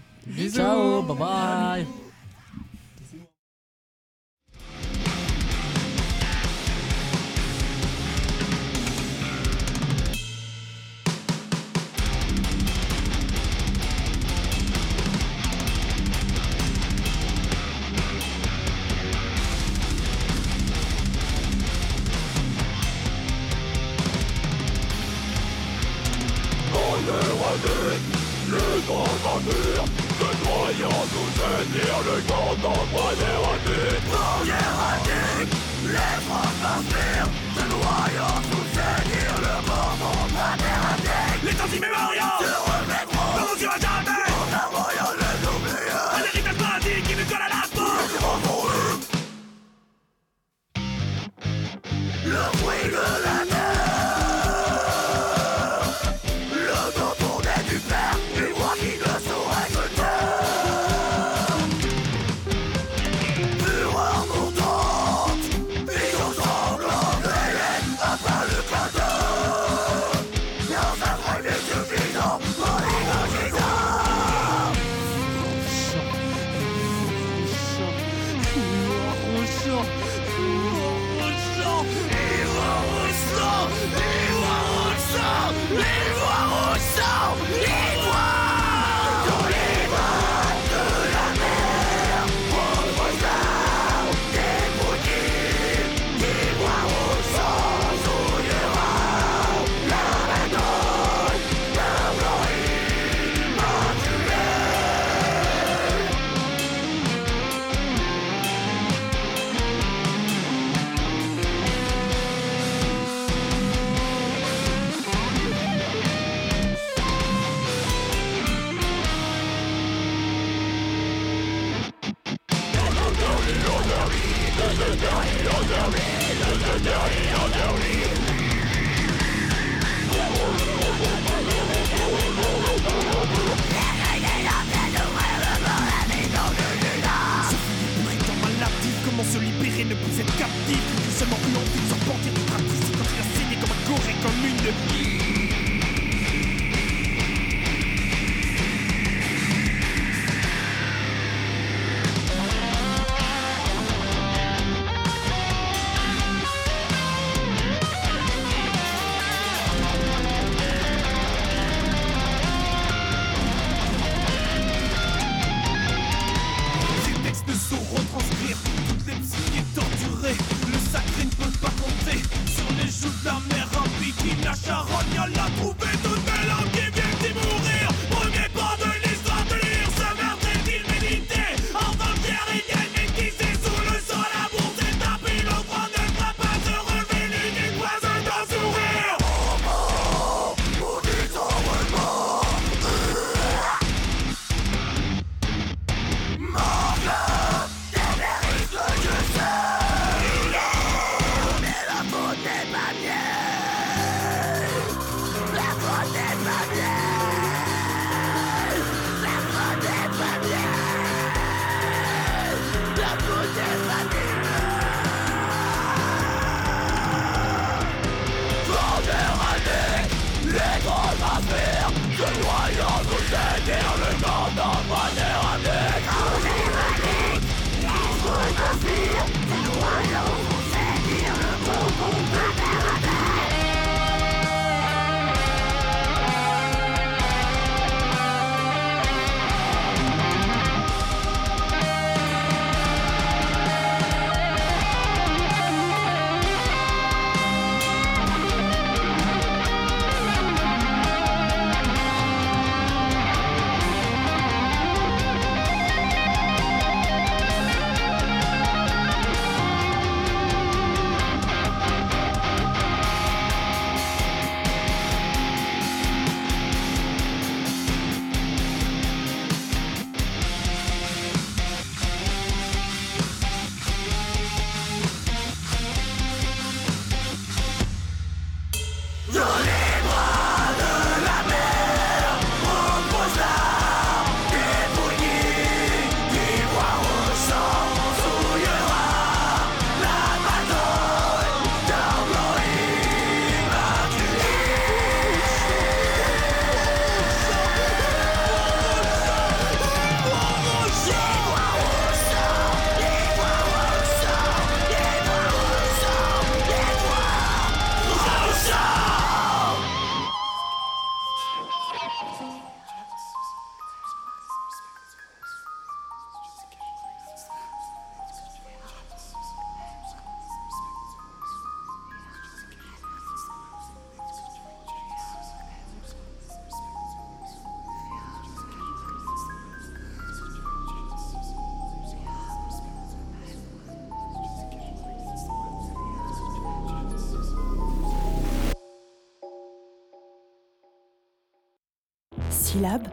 [0.54, 1.86] Ciao, bye bye.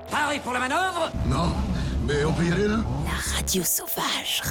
[0.09, 1.51] Pareil pour la manœuvre Non,
[2.05, 4.41] mais on peut y aller là La radio sauvage.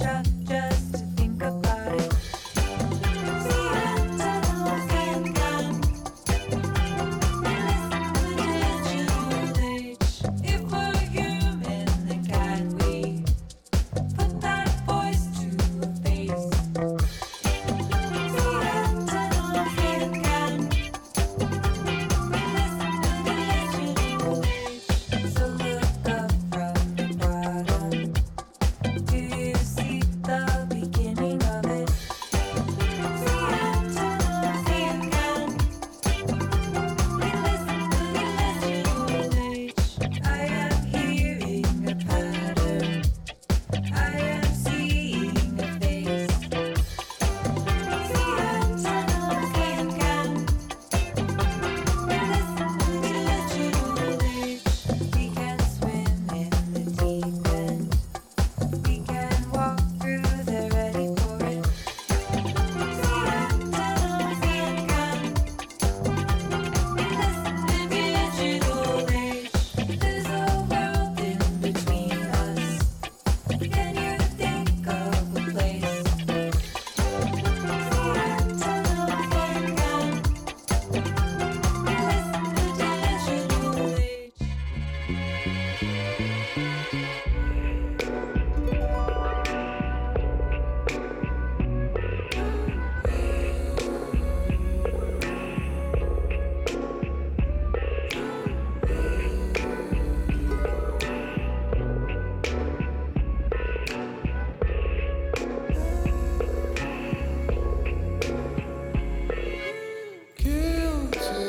[0.00, 0.39] Yeah.